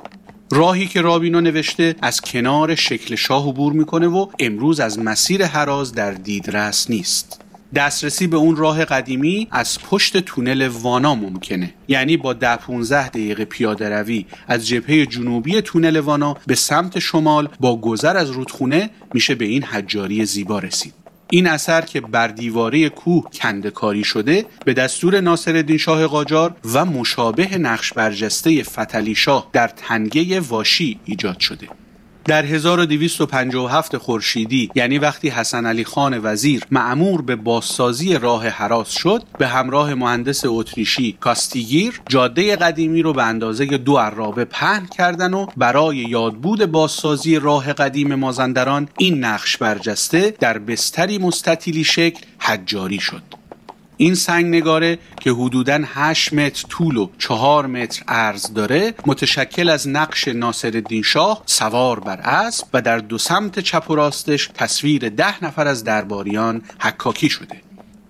راهی 0.52 0.88
که 0.88 1.02
رابینو 1.02 1.42
نوشته 1.42 1.96
از 2.02 2.22
کنار 2.22 2.76
شکل 2.76 3.16
شاه 3.16 3.48
عبور 3.48 3.74
می‌کنه 3.74 4.08
و 4.08 4.28
امروز 4.40 4.80
از 4.80 5.00
مسیر 5.00 5.46
حراز 5.46 5.94
در 5.94 6.12
دیدرس 6.12 6.90
نیست. 6.90 7.41
دسترسی 7.76 8.28
به 8.28 8.38
اون 8.38 8.56
راه 8.56 8.86
قدیمی 8.86 9.48
از 9.52 9.80
پشت 9.80 10.18
تونل 10.18 10.68
وانا 10.68 11.16
ممکنه. 11.16 11.74
یعنی 11.88 12.18
با 12.18 12.34
ده 12.34 12.56
15 12.56 13.10
دقیقه 13.10 13.46
پیاده 13.46 13.90
روی 13.90 14.26
از 14.48 14.68
جبهه 14.68 15.06
جنوبی 15.06 15.62
تونل 15.62 15.98
وانا 15.98 16.38
به 16.48 16.56
سمت 16.56 17.00
شمال 17.00 17.50
با 17.60 17.82
گذر 17.82 18.18
از 18.18 18.30
رودخونه 18.30 18.90
میشه 19.14 19.36
به 19.36 19.46
این 19.46 19.64
حجاری 19.64 20.26
زیبا 20.26 20.60
رسید. 20.60 20.94
این 21.34 21.48
اثر 21.48 21.82
که 21.82 22.02
بر 22.02 22.28
دیواره 22.28 22.90
کوه 22.90 23.30
کندکاری 23.34 24.04
شده 24.04 24.46
به 24.66 24.74
دستور 24.74 25.22
ناصرالدین 25.22 25.78
شاه 25.78 26.08
قاجار 26.08 26.56
و 26.74 26.86
مشابه 26.86 27.58
نقش 27.58 27.94
برجسته 27.94 28.64
فتلی 28.64 29.16
شاه 29.16 29.50
در 29.54 29.68
تنگه 29.68 30.40
واشی 30.40 31.00
ایجاد 31.06 31.40
شده. 31.40 31.68
در 32.26 32.46
1257 32.46 33.98
خورشیدی 33.98 34.72
یعنی 34.76 34.98
وقتی 34.98 35.30
حسن 35.30 35.66
علی 35.66 35.84
خان 35.84 36.20
وزیر 36.24 36.64
معمور 36.72 37.22
به 37.22 37.36
بازسازی 37.36 38.18
راه 38.18 38.48
حراس 38.48 38.90
شد 38.90 39.24
به 39.38 39.48
همراه 39.48 39.94
مهندس 39.94 40.42
اتریشی 40.46 41.18
کاستیگیر 41.20 42.02
جاده 42.10 42.56
قدیمی 42.56 43.02
رو 43.02 43.14
به 43.14 43.24
اندازه 43.24 43.66
دو 43.66 43.98
عرابه 43.98 44.46
پهن 44.46 44.86
کردن 44.86 45.34
و 45.34 45.46
برای 45.58 45.98
یادبود 45.98 46.66
بازسازی 46.66 47.40
راه 47.40 47.74
قدیم 47.74 48.16
مازندران 48.16 48.90
این 48.98 49.24
نقش 49.24 49.58
برجسته 49.58 50.34
در 50.40 50.58
بستری 50.58 51.18
مستطیلی 51.18 51.84
شکل 51.84 52.22
حجاری 52.40 53.00
شد. 53.00 53.41
این 54.02 54.16
سنگ 54.16 54.46
نگاره 54.46 55.00
که 55.20 55.32
حدوداً 55.32 55.80
8 55.86 56.34
متر 56.34 56.68
طول 56.70 56.98
و 56.98 57.10
4 57.18 57.68
متر 57.68 58.04
عرض 58.08 58.54
داره 58.54 58.94
متشکل 59.06 59.70
از 59.70 59.88
نقش 59.88 60.28
ناصرالدین 60.28 61.04
شاه 61.04 61.44
سوار 61.46 62.00
بر 62.00 62.20
اسب 62.20 62.68
و 62.74 62.82
در 62.82 62.98
دو 62.98 63.18
سمت 63.18 63.60
چپ 63.60 63.90
و 63.90 63.96
راستش 63.96 64.50
تصویر 64.54 65.10
ده 65.10 65.44
نفر 65.44 65.68
از 65.68 65.84
درباریان 65.84 66.62
حکاکی 66.80 67.30
شده 67.30 67.56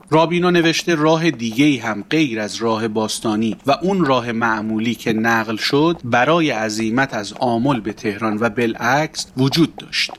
رابینا 0.10 0.50
نوشته 0.50 0.95
راه 0.95 1.31
دیگه 1.31 1.81
هم 1.83 2.03
غیر 2.10 2.39
از 2.39 2.55
راه 2.55 2.88
باستانی 2.88 3.57
و 3.67 3.71
اون 3.81 4.05
راه 4.05 4.31
معمولی 4.31 4.95
که 4.95 5.13
نقل 5.13 5.55
شد 5.55 5.98
برای 6.03 6.51
عزیمت 6.51 7.13
از 7.13 7.33
آمل 7.39 7.79
به 7.79 7.93
تهران 7.93 8.38
و 8.41 8.50
بالعکس 8.50 9.27
وجود 9.38 9.75
داشت 9.75 10.12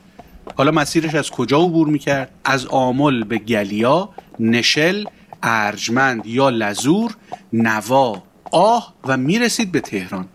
حالا 0.55 0.71
مسیرش 0.71 1.15
از 1.15 1.29
کجا 1.29 1.57
عبور 1.57 1.87
می‌کرد؟ 1.87 2.29
از 2.45 2.65
آمل 2.65 3.23
به 3.23 3.37
گلیا، 3.37 4.09
نشل، 4.39 5.03
ارجمند 5.43 6.25
یا 6.25 6.49
لزور، 6.49 7.15
نوا، 7.53 8.23
آه 8.51 8.93
و 9.05 9.17
می‌رسید 9.17 9.71
به 9.71 9.79
تهران. 9.79 10.27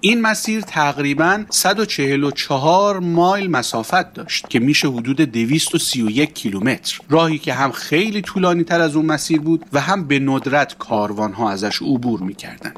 این 0.00 0.20
مسیر 0.20 0.60
تقریبا 0.60 1.44
144 1.50 2.98
مایل 2.98 3.50
مسافت 3.50 4.12
داشت 4.14 4.50
که 4.50 4.58
میشه 4.58 4.88
حدود 4.88 5.20
231 5.20 6.34
کیلومتر. 6.34 6.98
راهی 7.10 7.38
که 7.38 7.54
هم 7.54 7.72
خیلی 7.72 8.22
طولانی 8.22 8.64
تر 8.64 8.80
از 8.80 8.96
اون 8.96 9.06
مسیر 9.06 9.40
بود 9.40 9.64
و 9.72 9.80
هم 9.80 10.04
به 10.04 10.18
ندرت 10.18 10.78
کاروان 10.78 11.32
ها 11.32 11.50
ازش 11.50 11.82
عبور 11.82 12.20
می‌کردن. 12.20 12.72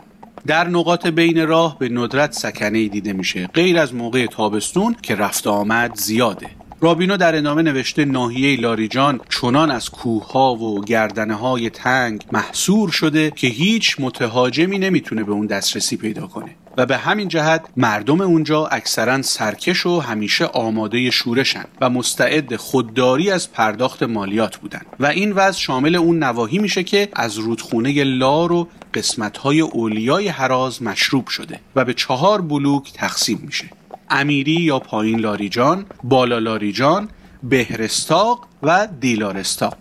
در 0.47 0.69
نقاط 0.69 1.07
بین 1.07 1.47
راه 1.47 1.78
به 1.78 1.88
ندرت 1.88 2.33
سکنه 2.33 2.88
دیده 2.88 3.12
میشه. 3.12 3.47
غیر 3.47 3.78
از 3.78 3.95
موقع 3.95 4.26
تابستون 4.26 4.97
که 5.02 5.14
رفت 5.14 5.47
آمد 5.47 5.95
زیاده. 5.95 6.50
رابینو 6.80 7.16
در 7.16 7.37
ادامه 7.37 7.62
نوشته 7.62 8.04
ناحیه 8.04 8.61
لاریجان 8.61 9.21
چنان 9.28 9.71
از 9.71 9.90
کوهها 9.90 10.54
و 10.54 10.85
گردنه 10.85 11.35
های 11.35 11.71
تنگ 11.71 12.25
محصور 12.33 12.90
شده 12.90 13.30
که 13.30 13.47
هیچ 13.47 13.97
متهاجمی 13.99 14.78
نمی‌تونه 14.78 15.25
به 15.25 15.33
اون 15.33 15.47
دسترسی 15.47 15.97
پیدا 15.97 16.26
کنه 16.26 16.50
و 16.76 16.87
به 16.87 16.97
همین 16.97 17.28
جهت 17.28 17.64
مردم 17.76 18.21
اونجا 18.21 18.66
اکثرا 18.66 19.23
سرکش 19.23 19.87
و 19.87 20.00
همیشه 20.00 20.45
آماده 20.45 21.11
شورشن 21.11 21.64
و 21.80 21.90
مستعد 21.90 22.56
خودداری 22.56 23.30
از 23.30 23.52
پرداخت 23.52 24.02
مالیات 24.02 24.56
بودن 24.56 24.83
و 25.00 25.06
این 25.06 25.33
وضع 25.33 25.59
شامل 25.59 25.95
اون 25.95 26.18
نواحی 26.18 26.59
میشه 26.59 26.85
که 26.85 27.09
از 27.12 27.38
رودخونه 27.38 28.04
لار 28.04 28.52
و 28.52 28.68
قسمتهای 28.95 29.61
اولیای 29.61 30.28
حراز 30.28 30.83
مشروب 30.83 31.28
شده 31.28 31.61
و 31.76 31.85
به 31.85 31.95
چهار 31.95 32.40
بلوک 32.40 32.92
تقسیم 32.92 33.42
میشه. 33.47 33.71
امیری 34.10 34.52
یا 34.52 34.78
پایین 34.78 35.18
لاریجان، 35.20 35.86
بالا 36.04 36.38
لاریجان، 36.38 37.08
بهرستاق 37.42 38.46
و 38.62 38.88
دیلارستاق 39.00 39.76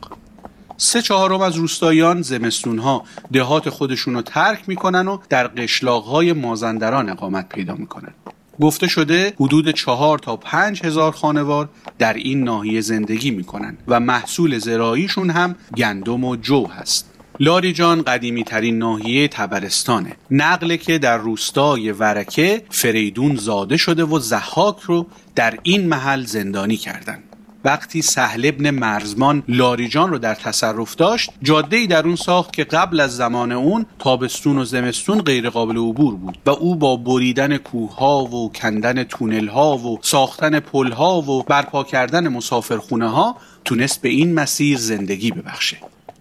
سه 0.77 1.01
چهارم 1.01 1.41
از 1.41 1.55
روستاییان 1.55 2.22
زمستونها 2.22 3.03
دهات 3.34 3.70
خودشون 3.70 4.13
رو 4.13 4.22
ترک 4.22 4.63
می‌کنن 4.67 5.08
و 5.08 5.17
در 5.29 5.48
قشلاقهای 5.48 6.34
مازندران 6.34 7.10
اقامت 7.10 7.50
پیدا 7.50 7.75
می‌کنن. 7.75 8.13
گفته 8.62 8.88
شده 8.88 9.34
حدود 9.39 9.72
چهار 9.72 10.20
تا 10.20 10.38
پنج 10.38 10.86
هزار 10.86 11.12
خانوار 11.12 11.70
در 12.00 12.13
این 12.13 12.44
ناحیه 12.44 12.82
زندگی 12.82 13.32
می‌کنن 13.32 13.77
و 13.88 14.00
محصول 14.00 14.58
زراعیشون 14.58 15.29
هم 15.29 15.55
گندم 15.77 16.24
و 16.24 16.36
جو 16.36 16.67
هست. 16.67 17.15
لاریجان 17.39 18.01
قدیمی 18.01 18.44
ترین 18.44 18.77
ناحیه 18.77 19.27
تبرستانه 19.27 20.15
نقله 20.32 20.77
که 20.77 20.98
در 20.98 21.18
روستای 21.18 21.92
ورکه 21.92 22.63
فریدون 22.70 23.36
زاده 23.36 23.77
شده 23.77 24.04
و 24.04 24.20
زحاک 24.20 24.80
رو 24.80 25.08
در 25.36 25.58
این 25.63 25.88
محل 25.88 26.25
زندانی 26.25 26.77
کردند. 26.77 27.24
وقتی 27.65 28.01
سهل 28.01 28.46
ابن 28.46 28.70
مرزمان 28.70 29.44
لاریجان 29.48 30.10
رو 30.10 30.18
در 30.18 30.36
تصرف 30.36 30.96
داشت 30.96 31.32
جاده 31.44 31.86
در 31.86 32.06
اون 32.06 32.15
ساخت 32.15 32.54
که 32.54 32.63
قبل 32.63 33.00
از 33.00 33.15
زمان 33.15 33.51
اون 33.51 33.86
تابستون 34.00 34.58
و 34.58 34.65
زمستون 34.65 35.22
غیر 35.22 35.50
قابل 35.50 35.77
عبور 35.77 36.15
بود 36.15 36.38
و 36.46 36.50
او 36.50 36.75
با 36.75 36.96
بریدن 36.96 37.58
کوهها 37.58 38.24
و 38.24 38.51
کندن 38.51 39.04
تونل 39.04 39.48
ها 39.48 39.77
و 39.77 40.00
ساختن 40.01 40.60
پل 40.60 40.92
ها 40.92 41.22
و 41.22 41.44
برپا 41.44 41.84
کردن 41.84 42.27
مسافرخونه 42.27 43.10
ها 43.10 43.38
تونست 43.65 44.01
به 44.01 44.10
این 44.10 44.34
مسیر 44.34 44.77
زندگی 44.77 45.32
ببخشه 45.32 45.77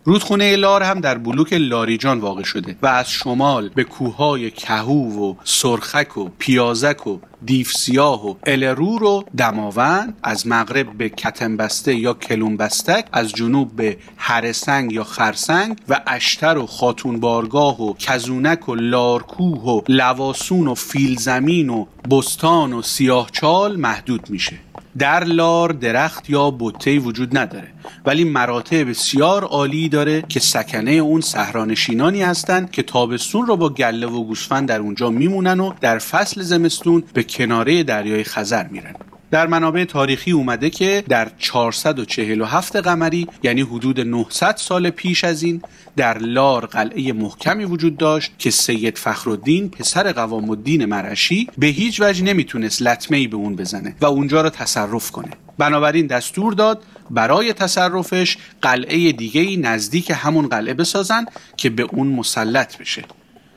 رودخونه 0.06 0.56
لار 0.56 0.82
هم 0.82 1.00
در 1.00 1.18
بلوک 1.18 1.52
لاریجان 1.52 2.20
واقع 2.20 2.42
شده 2.42 2.76
و 2.82 2.86
از 2.86 3.10
شمال 3.10 3.68
به 3.68 3.84
کوههای 3.84 4.50
کهو 4.50 5.30
و 5.30 5.34
سرخک 5.44 6.16
و 6.16 6.28
پیازک 6.38 7.06
و 7.06 7.18
دیفسیاه 7.44 8.30
و 8.30 8.34
الرور 8.46 9.04
و 9.04 9.24
دماوند 9.36 10.18
از 10.22 10.46
مغرب 10.46 10.98
به 10.98 11.08
کتنبسته 11.08 11.94
یا 11.94 12.14
کلونبستک 12.14 13.06
از 13.12 13.32
جنوب 13.32 13.76
به 13.76 13.96
هرسنگ 14.16 14.92
یا 14.92 15.04
خرسنگ 15.04 15.78
و 15.88 16.00
اشتر 16.06 16.58
و 16.58 16.66
خاتون 16.66 17.20
بارگاه 17.20 17.82
و 17.82 17.94
کزونک 17.98 18.68
و 18.68 18.74
لارکوه 18.74 19.62
و 19.62 19.80
لواسون 19.88 20.68
و 20.68 20.74
فیلزمین 20.74 21.68
و 21.68 21.86
بستان 22.10 22.72
و 22.72 22.82
سیاهچال 22.82 23.76
محدود 23.76 24.30
میشه. 24.30 24.56
در 24.98 25.24
لار 25.24 25.72
درخت 25.72 26.30
یا 26.30 26.50
بوته 26.50 26.98
وجود 26.98 27.38
نداره. 27.38 27.68
ولی 28.06 28.24
مراتع 28.24 28.84
بسیار 28.84 29.44
عالی 29.44 29.88
داره 29.88 30.22
که 30.28 30.40
سکنه 30.40 30.90
اون 30.90 31.20
صحرانشینانی 31.20 32.22
هستند 32.22 32.70
که 32.70 32.82
تابستون 32.82 33.46
رو 33.46 33.56
با 33.56 33.68
گله 33.68 34.06
و 34.06 34.24
گوسفند 34.24 34.68
در 34.68 34.80
اونجا 34.80 35.10
میمونن 35.10 35.60
و 35.60 35.72
در 35.80 35.98
فصل 35.98 36.42
زمستون 36.42 37.02
به 37.14 37.22
کناره 37.22 37.82
دریای 37.82 38.24
خزر 38.24 38.68
میرن. 38.68 38.94
در 39.34 39.46
منابع 39.46 39.84
تاریخی 39.84 40.30
اومده 40.30 40.70
که 40.70 41.04
در 41.08 41.30
447 41.38 42.76
قمری 42.76 43.28
یعنی 43.42 43.60
حدود 43.60 44.00
900 44.00 44.56
سال 44.56 44.90
پیش 44.90 45.24
از 45.24 45.42
این 45.42 45.62
در 45.96 46.18
لار 46.18 46.66
قلعه 46.66 47.12
محکمی 47.12 47.64
وجود 47.64 47.96
داشت 47.96 48.32
که 48.38 48.50
سید 48.50 48.98
فخرالدین 48.98 49.70
پسر 49.70 50.12
قوام 50.12 50.50
الدین 50.50 50.84
مرشی 50.84 51.48
به 51.58 51.66
هیچ 51.66 52.00
وجه 52.00 52.24
نمی‌تونست 52.24 52.82
لطمه 52.82 53.28
به 53.28 53.36
اون 53.36 53.56
بزنه 53.56 53.96
و 54.00 54.06
اونجا 54.06 54.42
را 54.42 54.50
تصرف 54.50 55.10
کنه. 55.10 55.30
بنابراین 55.58 56.06
دستور 56.06 56.52
داد 56.52 56.82
برای 57.10 57.52
تصرفش 57.52 58.36
قلعه 58.62 59.12
دیگه 59.12 59.56
نزدیک 59.56 60.12
همون 60.14 60.48
قلعه 60.48 60.74
بسازن 60.74 61.24
که 61.56 61.70
به 61.70 61.82
اون 61.82 62.06
مسلط 62.06 62.78
بشه. 62.78 63.04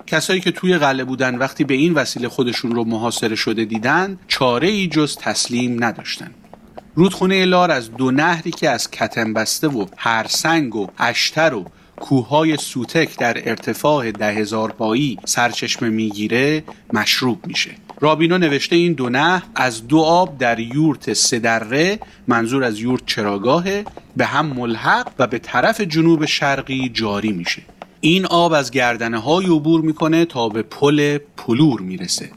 کسایی 0.08 0.42
که 0.42 0.52
توی 0.52 0.78
قلعه 0.78 1.04
بودن 1.04 1.36
وقتی 1.36 1.64
به 1.64 1.74
این 1.74 1.94
وسیله 1.94 2.30
خودشون 2.30 2.72
رو 2.76 2.84
محاصره 2.84 3.36
شده 3.36 3.66
دیدن 3.66 4.20
چاره 4.28 4.68
ای 4.68 4.88
جز 4.88 5.16
تسلیم 5.16 5.84
نداشتن. 5.84 6.32
رودخونه 6.96 7.46
لار 7.46 7.72
از 7.72 7.92
دو 7.92 8.12
نهری 8.12 8.52
که 8.52 8.70
از 8.70 8.92
کتنبسته 8.92 9.68
و 9.68 9.86
هرسنگ 9.98 10.76
و 10.76 10.88
اشتر 10.98 11.54
و 11.54 11.66
کوههای 12.00 12.58
سوتک 12.58 13.18
در 13.18 13.50
ارتفاع 13.50 14.12
ده 14.12 14.32
هزار 14.32 14.72
پایی 14.72 15.18
سرچشمه 15.26 15.90
می‌گیره 15.90 16.64
مشروب 16.94 17.48
میشه. 17.48 17.72
رابینا 18.00 18.38
نوشته 18.38 18.76
این 18.76 18.94
دو 18.94 19.10
نهر 19.10 19.44
از 19.56 19.88
دو 19.88 20.00
آب 20.00 20.38
در 20.38 20.60
یورت 20.60 21.14
سدره 21.14 22.00
منظور 22.28 22.64
از 22.64 22.80
یورت 22.80 23.02
چراگاهه 23.06 23.86
به 24.18 24.26
هم 24.26 24.46
ملحق 24.46 25.12
و 25.20 25.28
به 25.28 25.40
طرف 25.40 25.82
جنوب 25.82 26.26
شرقی 26.26 26.90
جاری 26.90 27.32
میشه. 27.32 27.62
این 28.02 28.26
آب 28.26 28.54
از 28.54 28.72
گردنه 28.72 29.18
های 29.18 29.46
عبور 29.46 29.82
می‌کنه 29.82 30.26
تا 30.26 30.50
به 30.50 30.62
پل 30.62 31.18
پلور 31.38 31.82
می‌رسه. 31.82 32.30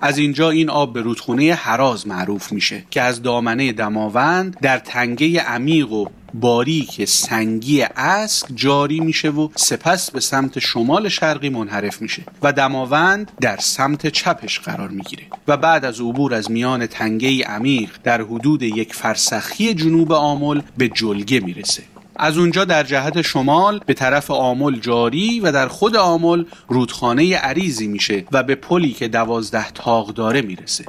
از 0.00 0.18
اینجا 0.18 0.50
این 0.50 0.70
آب 0.70 0.92
به 0.92 1.02
رودخونه 1.02 1.54
حراز 1.54 2.08
معروف 2.08 2.52
میشه 2.52 2.84
که 2.90 3.02
از 3.02 3.22
دامنه 3.22 3.72
دماوند 3.72 4.56
در 4.62 4.78
تنگه 4.78 5.40
عمیق 5.40 5.92
و 5.92 6.06
باریک 6.34 7.04
سنگی 7.04 7.82
اسک 7.96 8.46
جاری 8.54 9.00
میشه 9.00 9.30
و 9.30 9.48
سپس 9.56 10.10
به 10.10 10.20
سمت 10.20 10.58
شمال 10.58 11.08
شرقی 11.08 11.48
منحرف 11.48 12.02
میشه 12.02 12.22
و 12.42 12.52
دماوند 12.52 13.32
در 13.40 13.56
سمت 13.56 14.06
چپش 14.06 14.60
قرار 14.60 14.88
می‌گیره 14.88 15.22
و 15.48 15.56
بعد 15.56 15.84
از 15.84 16.00
عبور 16.00 16.34
از 16.34 16.50
میان 16.50 16.86
تنگه 16.86 17.44
عمیق 17.44 17.90
در 18.04 18.22
حدود 18.22 18.62
یک 18.62 18.94
فرسخی 18.94 19.74
جنوب 19.74 20.12
آمل 20.12 20.60
به 20.76 20.88
جلگه 20.88 21.40
می‌رسه. 21.40 21.82
از 22.18 22.38
اونجا 22.38 22.64
در 22.64 22.82
جهت 22.82 23.22
شمال 23.22 23.80
به 23.86 23.94
طرف 23.94 24.30
آمل 24.30 24.78
جاری 24.78 25.40
و 25.40 25.52
در 25.52 25.68
خود 25.68 25.96
آمل 25.96 26.44
رودخانه 26.68 27.36
عریضی 27.36 27.86
میشه 27.86 28.24
و 28.32 28.42
به 28.42 28.54
پلی 28.54 28.92
که 28.92 29.08
دوازده 29.08 29.70
تاق 29.70 30.08
داره 30.08 30.42
می‌رسه. 30.42 30.84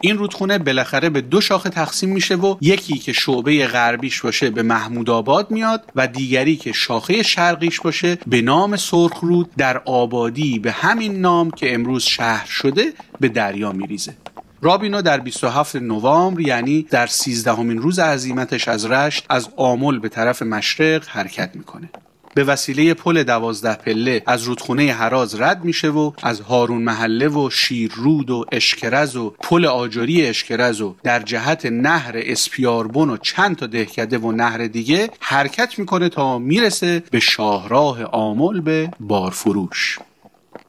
این 0.00 0.18
رودخونه 0.18 0.58
بالاخره 0.58 1.10
به 1.10 1.20
دو 1.20 1.40
شاخه 1.40 1.70
تقسیم 1.70 2.08
میشه 2.08 2.34
و 2.34 2.56
یکی 2.60 2.98
که 2.98 3.12
شعبه 3.12 3.66
غربیش 3.66 4.20
باشه 4.20 4.50
به 4.50 4.62
محمود 4.62 5.10
آباد 5.10 5.50
میاد 5.50 5.84
و 5.96 6.06
دیگری 6.06 6.56
که 6.56 6.72
شاخه 6.72 7.22
شرقیش 7.22 7.80
باشه 7.80 8.18
به 8.26 8.42
نام 8.42 8.76
سرخ 8.76 9.20
رود 9.20 9.50
در 9.56 9.78
آبادی 9.84 10.58
به 10.58 10.72
همین 10.72 11.20
نام 11.20 11.50
که 11.50 11.74
امروز 11.74 12.02
شهر 12.02 12.46
شده 12.46 12.92
به 13.20 13.28
دریا 13.28 13.72
میریزه. 13.72 14.14
رابینا 14.62 15.00
در 15.00 15.20
27 15.20 15.76
نوامبر 15.76 16.40
یعنی 16.40 16.82
در 16.82 17.06
13 17.06 17.52
همین 17.52 17.78
روز 17.78 17.98
عزیمتش 17.98 18.68
از 18.68 18.86
رشت 18.86 19.26
از 19.28 19.48
آمل 19.56 19.98
به 19.98 20.08
طرف 20.08 20.42
مشرق 20.42 21.08
حرکت 21.08 21.50
می‌کنه. 21.54 21.90
به 22.34 22.44
وسیله 22.44 22.94
پل 22.94 23.22
دوازده 23.22 23.74
پله 23.74 24.22
از 24.26 24.42
رودخونه 24.42 24.92
هراز 24.92 25.40
رد 25.40 25.64
میشه 25.64 25.88
و 25.88 26.12
از 26.22 26.40
هارون 26.40 26.82
محله 26.82 27.28
و 27.28 27.50
شیررود 27.50 28.30
و 28.30 28.44
اشکرز 28.52 29.16
و 29.16 29.34
پل 29.42 29.66
آجری 29.66 30.26
اشکرز 30.26 30.80
و 30.80 30.94
در 31.02 31.22
جهت 31.22 31.66
نهر 31.66 32.12
اسپیاربون 32.14 33.10
و 33.10 33.16
چند 33.16 33.56
تا 33.56 33.66
دهکده 33.66 34.18
و 34.18 34.32
نهر 34.32 34.66
دیگه 34.66 35.10
حرکت 35.20 35.78
می‌کنه 35.78 36.08
تا 36.08 36.38
می‌رسه 36.38 37.02
به 37.10 37.20
شاهراه 37.20 38.04
آمل 38.04 38.60
به 38.60 38.90
بارفروش. 39.00 39.98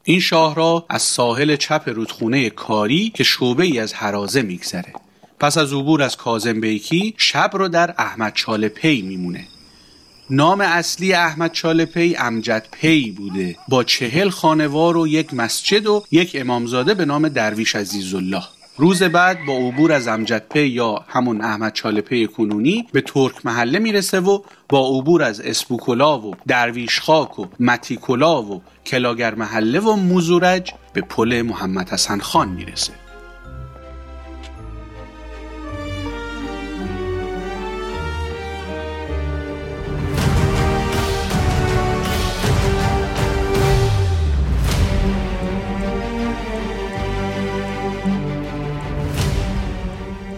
این 0.04 0.20
شاهراه 0.20 0.86
از 0.88 1.02
ساحل 1.02 1.56
چپ 1.56 1.88
رودخونه 1.94 2.50
کاری 2.50 3.10
که 3.10 3.24
شعبه 3.24 3.64
ای 3.64 3.78
از 3.78 3.94
حرازه 3.94 4.42
میگذره. 4.42 4.92
پس 5.40 5.58
از 5.58 5.72
عبور 5.72 6.02
از 6.02 6.16
کازم 6.16 6.60
بیکی 6.60 7.14
شب 7.16 7.50
رو 7.54 7.68
در 7.68 7.94
احمد 7.98 8.32
چاله 8.34 8.68
پی 8.68 9.02
میمونه. 9.02 9.46
نام 10.30 10.60
اصلی 10.60 11.12
احمد 11.12 11.52
چاله 11.52 11.84
پی 11.84 12.16
امجد 12.18 12.68
پی 12.72 13.10
بوده. 13.10 13.56
با 13.68 13.84
چهل 13.84 14.30
خانوار 14.30 14.96
و 14.96 15.06
یک 15.08 15.34
مسجد 15.34 15.86
و 15.86 16.04
یک 16.10 16.36
امامزاده 16.40 16.94
به 16.94 17.04
نام 17.04 17.28
درویش 17.28 17.76
عزیزالله. 17.76 18.44
روز 18.76 19.02
بعد 19.02 19.46
با 19.46 19.52
عبور 19.52 19.92
از 19.92 20.08
امجد 20.08 20.48
پی 20.50 20.66
یا 20.66 21.04
همون 21.08 21.40
احمد 21.40 21.72
چاله 21.72 22.00
پی 22.00 22.26
کنونی 22.26 22.86
به 22.92 23.00
ترک 23.00 23.46
محله 23.46 23.78
می‌رسه 23.78 24.20
و 24.20 24.42
با 24.68 24.98
عبور 24.98 25.22
از 25.22 25.40
اسبوکلا 25.40 26.20
و 26.20 26.34
درویش 26.46 27.00
خاک 27.00 27.38
و 27.38 27.46
متیکلا 27.60 28.42
و 28.42 28.62
کلاگر 28.86 29.34
محله 29.34 29.80
و 29.80 29.96
موزورج 29.96 30.72
به 30.92 31.00
پل 31.00 31.42
محمد 31.42 31.88
حسن 31.88 32.18
خان 32.18 32.48
می‌رسه. 32.48 33.01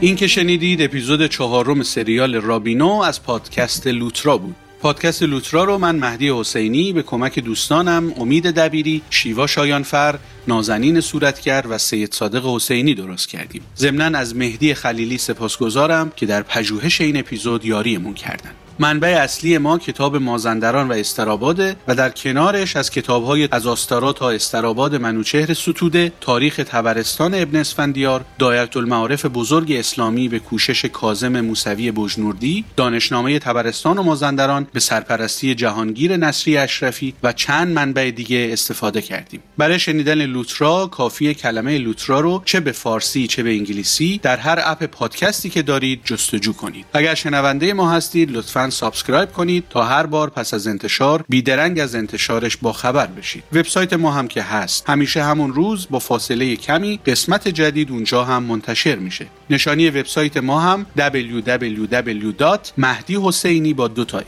این 0.01 0.17
که 0.17 0.27
شنیدید 0.27 0.83
اپیزود 0.83 1.27
چهارم 1.27 1.83
سریال 1.83 2.35
رابینو 2.35 2.89
از 2.89 3.23
پادکست 3.23 3.87
لوترا 3.87 4.39
بود 4.39 4.57
پادکست 4.81 5.23
لوترا 5.23 5.65
رو 5.65 5.79
من 5.79 5.97
مهدی 5.97 6.31
حسینی 6.31 6.93
به 6.93 7.03
کمک 7.03 7.39
دوستانم 7.39 8.13
امید 8.17 8.51
دبیری، 8.51 9.03
شیوا 9.11 9.47
شایانفر، 9.47 10.19
نازنین 10.49 11.01
صورتگر 11.01 11.65
و 11.69 11.79
سید 11.79 12.13
صادق 12.13 12.47
حسینی 12.47 12.95
درست 12.95 13.29
کردیم. 13.29 13.63
ضمنا 13.77 14.19
از 14.19 14.37
مهدی 14.37 14.75
خلیلی 14.75 15.19
سپاسگزارم 15.19 16.13
که 16.17 16.27
در 16.27 16.43
پژوهش 16.43 17.01
این 17.01 17.17
اپیزود 17.17 17.65
یاریمون 17.65 18.15
کردن. 18.15 18.51
منبع 18.79 19.09
اصلی 19.09 19.59
ما 19.59 19.79
کتاب 19.79 20.17
مازندران 20.17 20.89
و 20.89 20.93
استراباده 20.93 21.77
و 21.89 21.95
در 21.95 22.11
کنارش 22.11 22.77
از 22.77 22.91
کتابهای 22.91 23.49
از 23.53 23.67
آستارا 23.67 24.13
تا 24.13 24.31
استراباد 24.31 24.95
منوچهر 24.95 25.55
ستوده 25.55 26.13
تاریخ 26.21 26.57
تبرستان 26.57 27.35
ابن 27.35 27.57
اسفندیار 27.57 28.25
دایرت 28.39 28.77
المعارف 28.77 29.27
بزرگ 29.27 29.73
اسلامی 29.73 30.29
به 30.29 30.39
کوشش 30.39 30.85
کازم 30.85 31.41
موسوی 31.41 31.91
بجنوردی 31.91 32.65
دانشنامه 32.77 33.39
تبرستان 33.39 33.99
و 33.99 34.03
مازندران 34.03 34.67
به 34.73 34.81
سرپرستی 34.81 35.55
جهانگیر 35.55 36.17
نصری 36.17 36.57
اشرفی 36.57 37.15
و 37.23 37.33
چند 37.33 37.75
منبع 37.75 38.11
دیگه 38.11 38.49
استفاده 38.53 39.03
کردیم. 39.03 39.41
برای 39.59 39.79
شنیدن 39.79 40.27
لوترا 40.27 40.87
کافی 40.87 41.35
کلمه 41.35 41.79
لوترا 41.79 42.21
رو 42.21 42.43
چه 42.45 42.61
به 42.61 42.73
فارسی 42.73 43.27
چه 43.27 43.43
به 43.43 43.51
انگلیسی 43.51 44.21
در 44.23 44.37
هر 44.37 44.59
app 44.65 44.85
پادکستی 44.85 45.51
که 45.51 45.63
دارید 45.63 46.01
جستجو 46.05 46.53
کنید. 46.53 46.87
اگر 46.93 47.15
شنونده 47.15 47.73
ما 47.73 47.91
هستید 47.91 48.31
لطفا 48.31 48.64
subscribe 48.71 49.33
کنید 49.33 49.65
تا 49.71 49.85
هر 49.85 50.07
بار 50.07 50.31
پس 50.31 50.55
از 50.55 50.67
انتشار 50.67 51.25
بیدرنگ 51.29 51.79
از 51.79 51.95
انتشارش 51.95 52.57
با 52.57 52.73
خبر 52.73 53.07
بشید. 53.07 53.45
وبسایت 53.53 53.93
ما 53.93 54.13
هم 54.13 54.29
که 54.29 54.43
هست. 54.43 54.91
همیشه 54.91 55.25
همون 55.25 55.53
روز 55.53 55.87
با 55.91 55.99
فاصله 55.99 56.57
کمی 56.57 57.01
قسمت 57.07 57.49
جدید 57.49 57.91
اونجا 57.91 58.25
هم 58.25 58.43
منتشر 58.43 58.97
میشه. 58.97 59.27
نشانی 59.51 59.91
وبسایت 59.91 60.37
ما 60.37 60.61
هم 60.61 60.87
www.mahdihoseini 60.99 63.75
با 63.75 63.89
دو 63.89 64.05
تا 64.05 64.23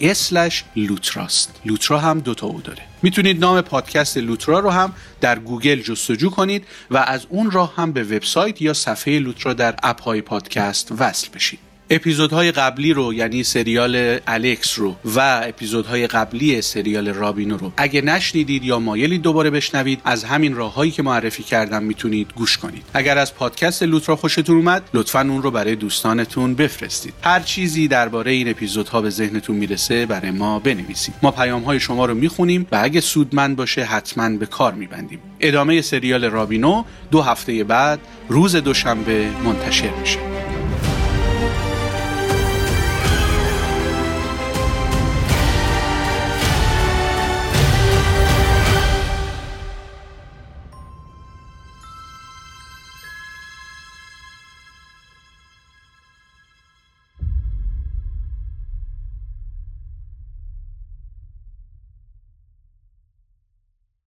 slash 0.00 0.64
لوتراست. 0.76 1.60
لوترا 1.64 1.98
هم 1.98 2.20
دوتا 2.20 2.46
O 2.46 2.60
داره. 2.60 2.82
می‌تونید 3.02 3.40
نام 3.40 3.60
پادکست 3.60 4.16
لوترا 4.16 4.58
رو 4.58 4.70
هم 4.70 4.92
در 5.20 5.38
گوگل 5.38 5.82
جستجو 5.82 6.30
کنید 6.30 6.64
و 6.90 6.96
از 6.96 7.26
اون 7.28 7.50
راه 7.50 7.72
هم 7.76 7.92
به 7.92 8.02
وبسایت 8.02 8.62
یا 8.62 8.72
صفحه 8.72 9.18
لوترا 9.18 9.52
در 9.52 9.74
اپ 9.82 10.02
های 10.02 10.22
پادکست 10.22 10.92
وصل 10.98 11.28
بشید. 11.34 11.69
اپیزودهای 11.92 12.52
قبلی 12.52 12.92
رو 12.92 13.14
یعنی 13.14 13.44
سریال 13.44 14.18
الکس 14.26 14.78
رو 14.78 14.96
و 15.04 15.40
اپیزودهای 15.44 16.06
قبلی 16.06 16.62
سریال 16.62 17.08
رابینو 17.08 17.56
رو. 17.56 17.72
اگه 17.76 18.00
نشنیدید 18.00 18.64
یا 18.64 18.78
مایلی 18.78 19.18
دوباره 19.18 19.50
بشنوید 19.50 20.00
از 20.04 20.24
همین 20.24 20.54
راههایی 20.54 20.90
که 20.90 21.02
معرفی 21.02 21.42
کردم 21.42 21.82
می‌تونید 21.82 22.32
گوش 22.34 22.58
کنید. 22.58 22.82
اگر 22.94 23.18
از 23.18 23.34
پادکست 23.34 23.82
لوترا 23.82 24.16
خوشتون 24.16 24.56
اومد 24.56 24.82
لطفا 24.94 25.20
اون 25.20 25.42
رو 25.42 25.50
برای 25.50 25.76
دوستانتون 25.76 26.54
بفرستید. 26.54 27.14
هر 27.22 27.40
چیزی 27.40 27.88
درباره 27.88 28.32
این 28.32 28.48
اپیزودها 28.48 29.00
به 29.00 29.10
ذهنتون 29.10 29.56
می‌رسه 29.56 30.06
برای 30.06 30.30
ما 30.30 30.58
بنویسید. 30.58 31.14
ما 31.22 31.30
پیام 31.30 31.62
های 31.62 31.80
شما 31.80 32.06
رو 32.06 32.14
می‌خونیم 32.14 32.66
و 32.72 32.80
اگه 32.82 33.00
سودمند 33.00 33.56
باشه 33.56 33.84
حتما 33.84 34.28
به 34.28 34.46
کار 34.46 34.74
میبندیم. 34.74 35.18
ادامه 35.40 35.82
سریال 35.82 36.24
رابینو 36.24 36.84
دو 37.10 37.22
هفته 37.22 37.64
بعد 37.64 38.00
روز 38.28 38.56
دوشنبه 38.56 39.28
منتشر 39.44 39.90
میشه. 40.00 40.29